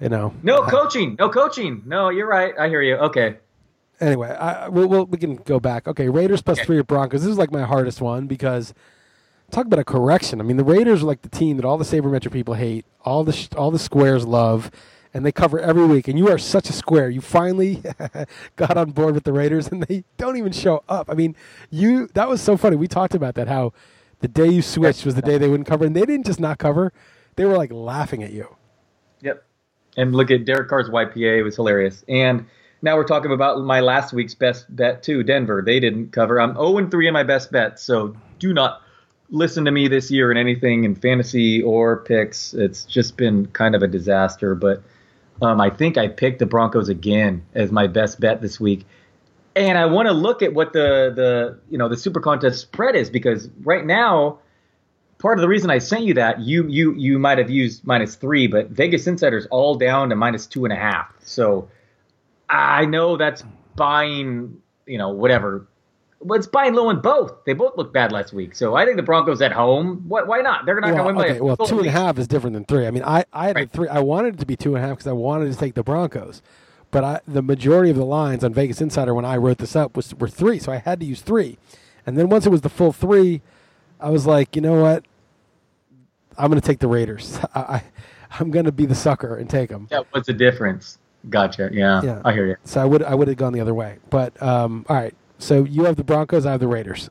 [0.00, 0.32] you know.
[0.42, 1.82] no coaching, no coaching.
[1.84, 2.54] No, you're right.
[2.58, 2.96] I hear you.
[2.96, 3.36] Okay.
[4.00, 5.86] Anyway, I, we'll, we'll, we can go back.
[5.86, 7.20] Okay, Raiders plus three at Broncos.
[7.20, 8.72] This is like my hardest one because
[9.50, 10.40] talk about a correction.
[10.40, 13.24] I mean, the Raiders are like the team that all the sabermetric people hate, all
[13.24, 14.70] the sh- all the squares love,
[15.12, 16.08] and they cover every week.
[16.08, 17.10] And you are such a square.
[17.10, 17.82] You finally
[18.56, 21.10] got on board with the Raiders, and they don't even show up.
[21.10, 21.36] I mean,
[21.70, 22.76] you that was so funny.
[22.76, 23.72] We talked about that how
[24.20, 26.58] the day you switched was the day they wouldn't cover, and they didn't just not
[26.58, 26.92] cover;
[27.36, 28.56] they were like laughing at you.
[29.20, 29.44] Yep.
[29.96, 31.38] And look at Derek Carr's YPA.
[31.38, 32.04] It was hilarious.
[32.08, 32.46] And
[32.82, 35.22] now we're talking about my last week's best bet too.
[35.22, 35.62] Denver.
[35.64, 36.40] They didn't cover.
[36.40, 37.78] I'm 0 and 3 in my best bet.
[37.78, 38.82] So do not
[39.30, 42.54] listen to me this year in anything in fantasy or picks.
[42.54, 44.54] It's just been kind of a disaster.
[44.54, 44.82] But
[45.42, 48.86] um, I think I picked the Broncos again as my best bet this week.
[49.56, 52.94] And I want to look at what the the you know the Super Contest spread
[52.94, 54.38] is because right now
[55.20, 58.16] part of the reason I sent you that you you you might have used minus
[58.16, 61.12] three, but Vegas Insider's all down to minus two and a half.
[61.20, 61.68] So
[62.48, 63.44] I know that's
[63.76, 65.66] buying, you know, whatever.
[66.22, 67.44] It's buying low in both.
[67.46, 68.54] They both look bad last week.
[68.54, 70.04] So I think the Broncos at home.
[70.06, 70.26] What?
[70.26, 70.66] Why not?
[70.66, 72.28] They're not well, going to win by okay, a well, two and a half is
[72.28, 72.86] different than three.
[72.86, 73.72] I mean, I, I had Right.
[73.72, 73.88] the three.
[73.88, 75.82] I wanted it to be two and a half because I wanted to take the
[75.82, 76.42] Broncos,
[76.90, 79.96] but I, the majority of the lines on Vegas Insider when I wrote this up
[79.96, 81.56] was were three, so I had to use three.
[82.04, 83.40] And then once it was the full three,
[83.98, 85.04] I was like, you know what?
[86.36, 87.38] I'm going to take the Raiders.
[87.54, 87.82] I, I
[88.38, 89.88] I'm going to be the sucker and take them.
[89.90, 90.98] Yeah, what's the difference?
[91.28, 91.70] Gotcha.
[91.72, 92.22] Yeah, Yeah.
[92.24, 92.56] I hear you.
[92.64, 93.98] So I would I would have gone the other way.
[94.10, 95.14] But um, all right.
[95.40, 96.46] So you have the Broncos.
[96.46, 97.10] I have the Raiders.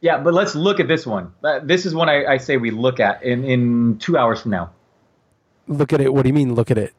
[0.00, 1.32] Yeah, but let's look at this one.
[1.42, 4.50] Uh, This is one I, I say we look at in, in two hours from
[4.50, 4.70] now.
[5.68, 6.12] Look at it.
[6.12, 6.54] What do you mean?
[6.54, 6.92] Look at it.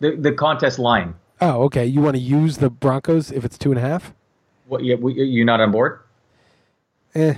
[0.00, 1.14] The the contest line.
[1.40, 1.84] Oh, okay.
[1.84, 4.14] You want to use the Broncos if it's two and a half?
[4.66, 4.84] What?
[4.84, 6.00] Yeah, we, you're not on board?
[7.14, 7.34] Eh,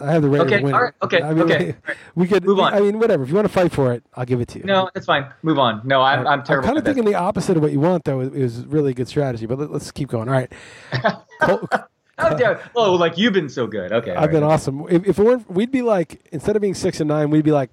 [0.00, 0.74] I have the Raiders Okay, winning.
[0.74, 1.96] all right, okay, I mean, okay, we- right.
[2.14, 2.74] We could Move on.
[2.74, 3.22] I mean, whatever.
[3.24, 4.64] If you want to fight for it, I'll give it to you.
[4.64, 5.26] No, that's fine.
[5.42, 5.80] Move on.
[5.84, 6.64] No, I'm I'm terrible.
[6.68, 6.94] I'm kind of this.
[6.94, 8.20] thinking the opposite of what you want, though.
[8.20, 10.28] It was really a good strategy, but let, us keep going.
[10.28, 10.52] All right.
[11.42, 11.68] Col-
[12.16, 12.60] Oh, yeah.
[12.76, 13.90] oh, like you've been so good.
[13.90, 14.14] Okay.
[14.14, 14.52] I've been right.
[14.52, 14.86] awesome.
[14.88, 17.50] If, if it weren't, we'd be like instead of being six and nine, we'd be
[17.50, 17.70] like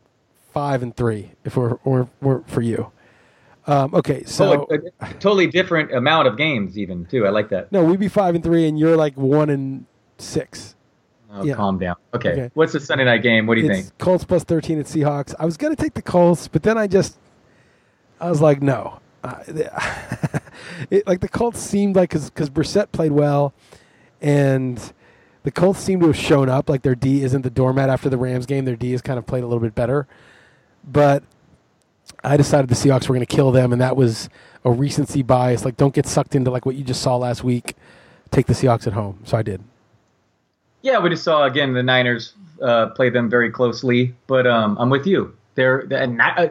[0.52, 2.92] five and three if we're or, or for you.
[3.68, 7.28] Um, okay, so Oh, a, a totally different amount of games, even too.
[7.28, 7.72] I like that.
[7.72, 9.86] no, we'd be five and three, and you're like one and
[10.18, 10.76] six.
[11.34, 11.54] Oh, Yeah.
[11.56, 11.96] calm down.
[12.14, 12.32] Okay.
[12.32, 12.52] Okay.
[12.54, 13.48] What's the Sunday night game?
[13.48, 13.98] What do you it's think?
[13.98, 15.34] Colts plus 13 at Seahawks.
[15.40, 17.18] I was going to take the Colts, but then I just,
[18.20, 19.00] I was like, no.
[19.24, 19.40] Uh,
[20.90, 23.54] it, like the Colts seemed like, because Brissett played well,
[24.22, 24.94] and
[25.44, 26.70] the Colts seem to have shown up.
[26.70, 28.66] Like their D isn't the doormat after the Rams game.
[28.66, 30.08] Their D has kind of played a little bit better.
[30.84, 31.24] But
[32.24, 34.28] I decided the Seahawks were going to kill them, and that was
[34.66, 35.64] a recency bias.
[35.66, 37.76] Like, don't get sucked into like what you just saw last week.
[38.32, 39.20] Take the Seahawks at home.
[39.24, 39.62] So I did.
[40.82, 44.90] Yeah, we just saw again the Niners uh, play them very closely, but um, I'm
[44.90, 45.36] with you.
[45.56, 46.50] They're, they're not, uh,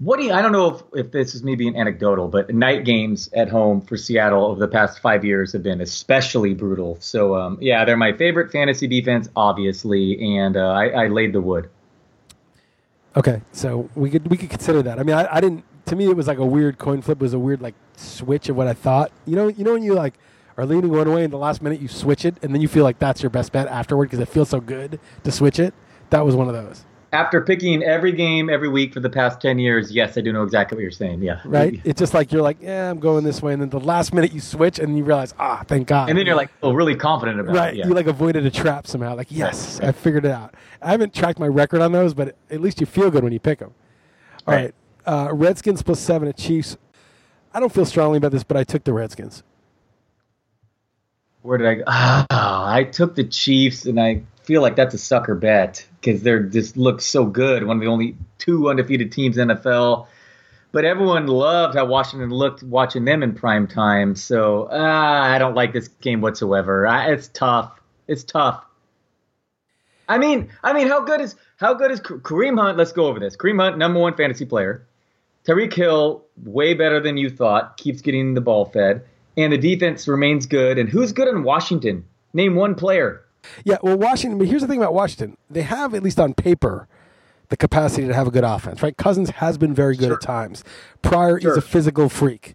[0.00, 0.32] what do you?
[0.32, 3.82] I don't know if, if this is me being anecdotal, but night games at home
[3.82, 6.96] for Seattle over the past five years have been especially brutal.
[7.00, 11.40] So um, yeah, they're my favorite fantasy defense, obviously, and uh, I, I laid the
[11.42, 11.68] wood.
[13.16, 14.98] Okay, so we could we could consider that.
[14.98, 15.64] I mean, I, I didn't.
[15.86, 17.18] To me, it was like a weird coin flip.
[17.18, 19.12] It was a weird like switch of what I thought.
[19.26, 20.14] You know, you know when you like
[20.56, 22.84] are leaning one way, and the last minute you switch it, and then you feel
[22.84, 25.74] like that's your best bet afterward because it feels so good to switch it.
[26.10, 29.58] That was one of those, After picking every game every week for the past ten
[29.58, 31.22] years, yes, I do know exactly what you're saying.
[31.22, 31.80] Yeah, right?
[31.84, 34.32] It's just like you're like, yeah, I'm going this way, and then the last minute
[34.32, 36.08] you switch, and you realize, ah, thank God.
[36.10, 37.78] And then you're like, oh, really confident about Right, it.
[37.78, 37.86] Yeah.
[37.86, 39.14] you like avoided a trap somehow.
[39.16, 39.88] Like, yes, right.
[39.88, 40.54] I figured it out.
[40.82, 43.40] I haven't tracked my record on those, but at least you feel good when you
[43.40, 43.72] pick them.
[44.46, 44.74] All right,
[45.06, 45.28] Right.
[45.28, 46.76] Uh, Redskins plus seven at Chiefs.
[47.54, 49.42] I don't feel strongly about this, but I took the Redskins.
[51.42, 51.84] Where did I go?
[51.86, 56.42] Oh, I took the Chiefs, and I feel like that's a sucker bet because they're
[56.42, 57.64] just look so good.
[57.64, 60.06] One of the only two undefeated teams in NFL.
[60.72, 64.14] But everyone loved how Washington looked watching them in prime time.
[64.14, 66.86] So uh, I don't like this game whatsoever.
[66.86, 67.80] I, it's tough.
[68.06, 68.64] It's tough.
[70.08, 72.76] I mean, I mean, how good is how good is Kareem Hunt?
[72.78, 73.36] Let's go over this.
[73.36, 74.86] Kareem Hunt, number one fantasy player.
[75.44, 77.76] Tyreek Hill, way better than you thought.
[77.76, 79.04] Keeps getting the ball fed,
[79.36, 80.78] and the defense remains good.
[80.78, 82.04] And who's good in Washington?
[82.32, 83.22] Name one player.
[83.64, 84.38] Yeah, well, Washington.
[84.38, 86.86] But here's the thing about Washington: they have, at least on paper,
[87.48, 88.82] the capacity to have a good offense.
[88.82, 88.96] Right?
[88.96, 90.14] Cousins has been very good Sure.
[90.16, 90.62] at times.
[91.02, 91.52] Pryor Sure.
[91.52, 92.54] is a physical freak.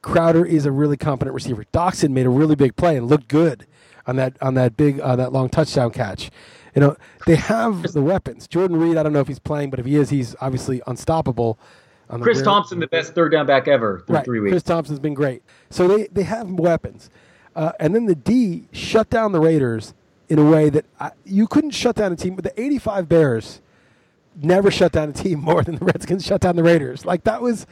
[0.00, 1.64] Crowder is a really competent receiver.
[1.72, 3.66] Doctson made a really big play and looked good
[4.06, 6.30] on that on that big uh, that long touchdown catch.
[6.74, 6.96] You know,
[7.26, 8.48] they have the weapons.
[8.48, 11.58] Jordan Reed, I don't know if he's playing, but if he is, he's obviously unstoppable.
[12.20, 14.24] Chris Thompson, the best third down back ever through right.
[14.24, 14.52] three weeks.
[14.52, 15.42] Chris Thompson's been great.
[15.70, 17.10] So they, they have weapons.
[17.54, 19.94] Uh, and then the D shut down the Raiders
[20.28, 22.34] in a way that I, you couldn't shut down a team.
[22.34, 23.60] But the 85 Bears
[24.36, 27.04] never shut down a team more than the Redskins shut down the Raiders.
[27.04, 27.66] Like that was,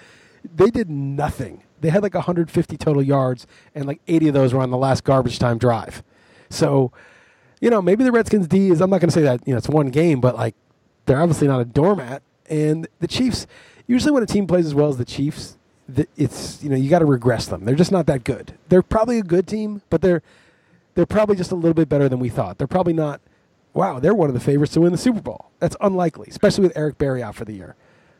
[0.55, 1.63] they did nothing.
[1.81, 5.03] They had like 150 total yards, and like 80 of those were on the last
[5.03, 6.03] garbage time drive.
[6.51, 6.93] So,
[7.61, 8.81] you know, maybe the Redskins D is.
[8.83, 10.55] I'm not going to say that you know it's one game, but like
[11.07, 12.23] they're obviously not a doormat.
[12.49, 13.47] And the Chiefs,
[13.91, 15.57] usually when a team plays as well as the Chiefs,
[16.17, 17.65] it's you know you got to regress them.
[17.65, 18.55] They're just not that good.
[18.69, 20.23] They're probably a good team, but they're
[20.95, 22.59] they're probably just a little bit better than we thought.
[22.59, 23.21] They're probably not.
[23.75, 25.51] Wow, they're one of the favorites to win the Super Bowl.
[25.59, 27.75] That's unlikely, especially with Eric Berry out for the year,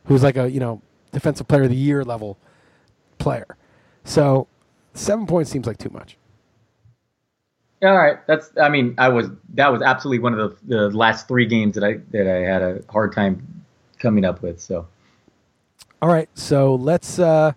[0.05, 0.81] who's like a you know
[1.13, 2.37] defensive player of the year level
[3.17, 3.55] player.
[4.03, 4.47] So
[4.93, 6.17] seven points seems like too much.
[7.81, 8.51] All right, that's.
[8.61, 11.83] I mean, I was that was absolutely one of the, the last three games that
[11.85, 13.63] I that I had a hard time
[13.99, 14.59] coming up with.
[14.59, 14.85] So
[16.01, 17.51] All right, so let's uh,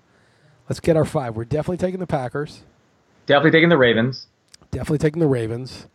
[0.68, 1.34] let's get our five.
[1.36, 2.62] We're definitely taking the Packers.
[3.26, 4.26] definitely taking the Ravens.
[4.70, 5.86] Definitely taking the Ravens.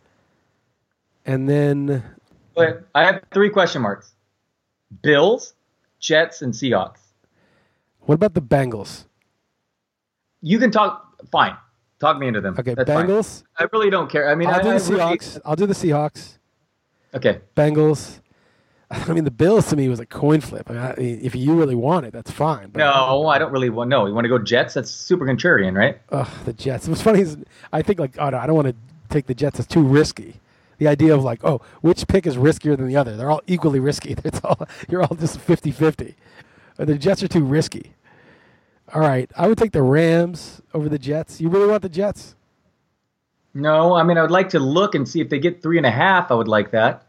[1.26, 2.02] And then
[2.54, 4.12] But I have three question marks:
[5.02, 5.54] Bills,
[6.00, 6.98] Jets, and Seahawks.
[8.00, 9.04] what about the Bengals?
[10.42, 11.06] You can talk.
[11.30, 11.56] Fine,
[12.00, 12.56] talk me into them.
[12.58, 13.06] Okay, That's fine.
[13.06, 13.44] Bengals.
[13.58, 14.28] I really don't care.
[14.28, 15.40] I mean, I'll I, do I the really- Seahawks.
[15.44, 16.38] I'll do the Seahawks.
[17.14, 18.20] okay, Bengals.
[19.08, 20.68] I mean, the Bills to me was a coin flip.
[20.68, 22.70] I mean, I- if you really want it, that's fine.
[22.70, 23.88] But no, I don't really want.
[23.90, 24.74] No, you want to go Jets?
[24.74, 26.00] That's super contrarian, right?
[26.10, 26.88] Ugh, the Jets.
[26.88, 27.36] What's funny is
[27.72, 28.74] I think like, oh no, I don't want to
[29.08, 29.58] take the Jets.
[29.60, 30.34] It's too risky.
[30.78, 33.16] The idea of like, oh, which pick is riskier than the other?
[33.16, 34.16] They're all equally risky.
[34.24, 36.14] It's all you're all just 50-50.
[36.78, 37.92] Uh, The Jets are too risky.
[38.94, 41.40] All right, I would take the Rams over the Jets.
[41.40, 42.34] You really want the Jets?
[43.54, 45.86] No, I mean, I would like to look and see if they get three and
[45.86, 46.30] a half.
[46.30, 47.04] I would like that.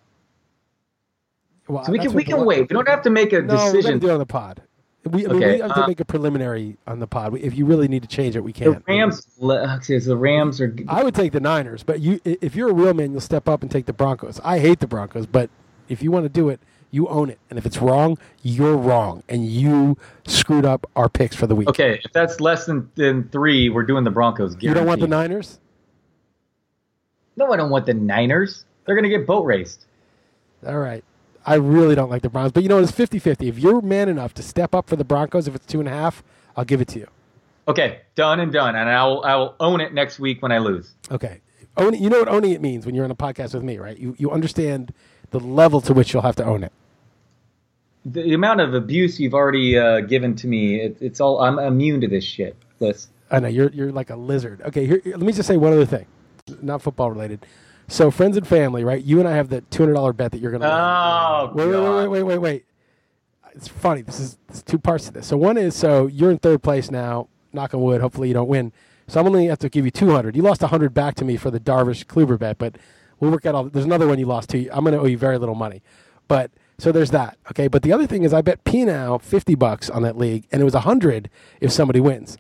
[1.72, 2.62] Well, So we can we can wait.
[2.70, 4.00] We don't have to make a No, we're gonna decision.
[4.00, 4.62] do it on the pod.
[5.04, 7.36] We, I mean, Okay, we have to uh, make a preliminary on the pod.
[7.38, 8.68] If you really need to change it, we can.
[8.68, 8.84] The can.
[8.88, 9.26] Rams.
[9.42, 10.76] Okay, so the Rams are.
[10.88, 13.62] I would take the Niners, but you, if you're a real man, you'll step up
[13.64, 14.40] and take the Broncos.
[14.44, 15.50] I hate the Broncos, but
[15.90, 16.60] if you want to do it,
[16.92, 17.40] you own it.
[17.50, 19.98] And if it's wrong, you're wrong, and you
[20.28, 21.70] screwed up our picks for the week.
[21.70, 24.56] Okay, if that's less than, than three, we're doing the Broncos.
[24.60, 25.08] You don't want the.
[25.08, 25.60] Niners?
[27.38, 28.66] No, I don't want the Niners.
[28.86, 29.86] They're going to get boat raced.
[30.68, 31.04] All right.
[31.46, 33.48] I really don't like the Browns, but you know it's 50-50.
[33.48, 35.92] If you're man enough to step up for the Broncos, if it's two and a
[35.92, 36.24] half,
[36.56, 37.08] I'll give it to you.
[37.68, 40.58] Okay, done and done, and I will I will own it next week when I
[40.58, 40.94] lose.
[41.10, 41.42] Okay.
[41.78, 43.98] Own, you know what owning it means when you're on a podcast with me, right?
[43.98, 44.94] You you understand
[45.30, 46.72] the level to which you'll have to own it.
[48.04, 52.02] The amount of abuse you've already uh, given to me, it, it's all I'm immune
[52.02, 52.58] to this shit.
[52.80, 53.08] Liss.
[53.30, 54.62] I know you're you're like a lizard.
[54.64, 56.08] Okay, here let me just say one other thing,
[56.62, 57.46] not football related.
[57.92, 59.04] So friends and family, right?
[59.04, 60.66] You and I have the two hundred dollar bet that you're gonna.
[60.66, 62.66] Oh, wait, wait, wait, wait, wait, wait, wait.
[63.54, 64.02] It's funny.
[64.02, 65.28] This is there's two parts to this.
[65.28, 67.28] So one is so you're in third place now.
[67.52, 68.00] Knock on wood.
[68.00, 68.72] Hopefully you don't win.
[69.08, 70.38] So I'm only have to give you two hundred.
[70.38, 72.78] You lost hundred back to me for the Darvish Kluber bet, but
[73.20, 73.66] we'll work out all.
[73.66, 74.70] There's another one you lost to.
[74.70, 75.84] I'm going to owe you very little money,
[76.30, 77.38] but so there's that.
[77.50, 80.48] Okay, but the other thing is I bet P now fifty bucks on that league,
[80.50, 81.30] and it was hundred
[81.60, 82.38] if somebody wins.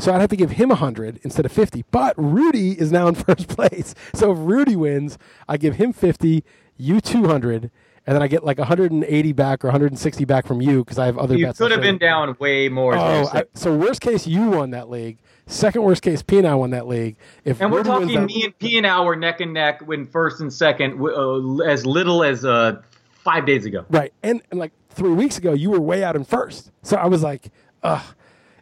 [0.00, 1.84] So I'd have to give him 100 instead of 50.
[1.90, 3.94] But Rudy is now in first place.
[4.14, 6.42] So if Rudy wins, I give him 50,
[6.76, 7.70] you 200,
[8.06, 11.18] and then I get like 180 back or 160 back from you because I have
[11.18, 11.60] other You bets.
[11.60, 12.96] You could have been down way more.
[12.96, 15.18] Oh, I, so worst case, you won that league.
[15.46, 17.16] Second worst case, Pina won that league.
[17.44, 19.86] If and we're Rudy talking that- me and P and Al were neck and neck
[19.86, 22.80] when first and second, uh, as little as uh,
[23.22, 23.84] five days ago.
[23.90, 24.14] Right.
[24.22, 26.70] And, and like three weeks ago, you were way out in first.
[26.82, 28.02] So I was like, ugh,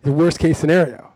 [0.03, 1.15] the worst case scenario.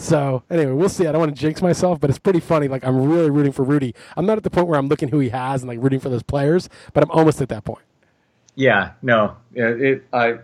[0.00, 1.08] So anyway, we'll see.
[1.08, 2.68] I don't want to jinx myself, but it's pretty funny.
[2.68, 3.96] Like I'm really rooting for Rudy.
[4.16, 6.08] I'm not at the point where I'm looking who he has and like rooting for
[6.08, 7.84] those players, but I'm almost at that point.
[8.54, 10.38] Yeah, no, yeah, it, I,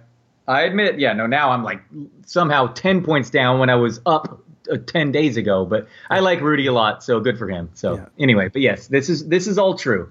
[0.46, 1.26] I admit, yeah, no.
[1.26, 1.80] Now I'm like
[2.26, 4.40] somehow ten points down when I was up
[4.72, 5.64] uh, ten days ago.
[5.64, 7.70] But I like Rudy a lot, so good for him.
[7.74, 8.06] So Yeah.
[8.18, 10.10] anyway, but yes, this is this is all true.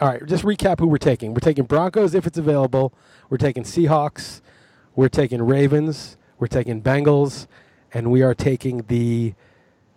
[0.00, 1.32] All right, just recap who we're taking.
[1.34, 2.92] We're taking Broncos if it's available.
[3.28, 4.40] We're taking Seahawks.
[4.96, 6.16] We're taking Ravens.
[6.38, 7.46] We're taking Bengals,
[7.94, 9.32] and we are taking the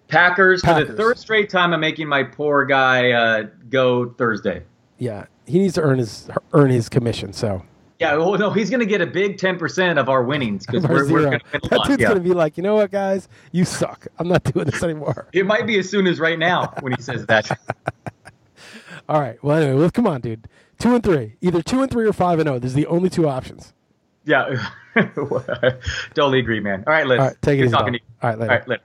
[0.07, 1.73] Packers, for the third straight time.
[1.73, 4.63] I'm making my poor guy uh, go Thursday.
[4.97, 5.25] yeah.
[5.45, 7.31] He needs to earn his earn his commission.
[7.31, 7.63] So
[7.99, 10.85] Yeah, well, no, he's going to get a big ten percent of our winnings because
[10.85, 11.87] we're, we're going to win a that lot.
[11.87, 12.09] dude's Yeah.
[12.09, 14.07] gonna be like, you know what, guys, you suck.
[14.19, 15.27] I'm not doing this anymore.
[15.33, 17.49] It might be as soon as right now when he says that.
[19.09, 19.41] All right.
[19.41, 20.49] Well, anyway, well, come on, dude.
[20.79, 22.59] Two and three, either two and three or five and zero.
[22.59, 23.73] There's the only two options.
[24.25, 24.67] Yeah,
[26.15, 26.83] totally agree, man.
[26.87, 27.19] All right, Liss.
[27.19, 27.71] All right, take it Good easy.
[27.75, 28.05] talking to you.
[28.21, 28.51] All right, later.
[28.51, 28.81] All right, later.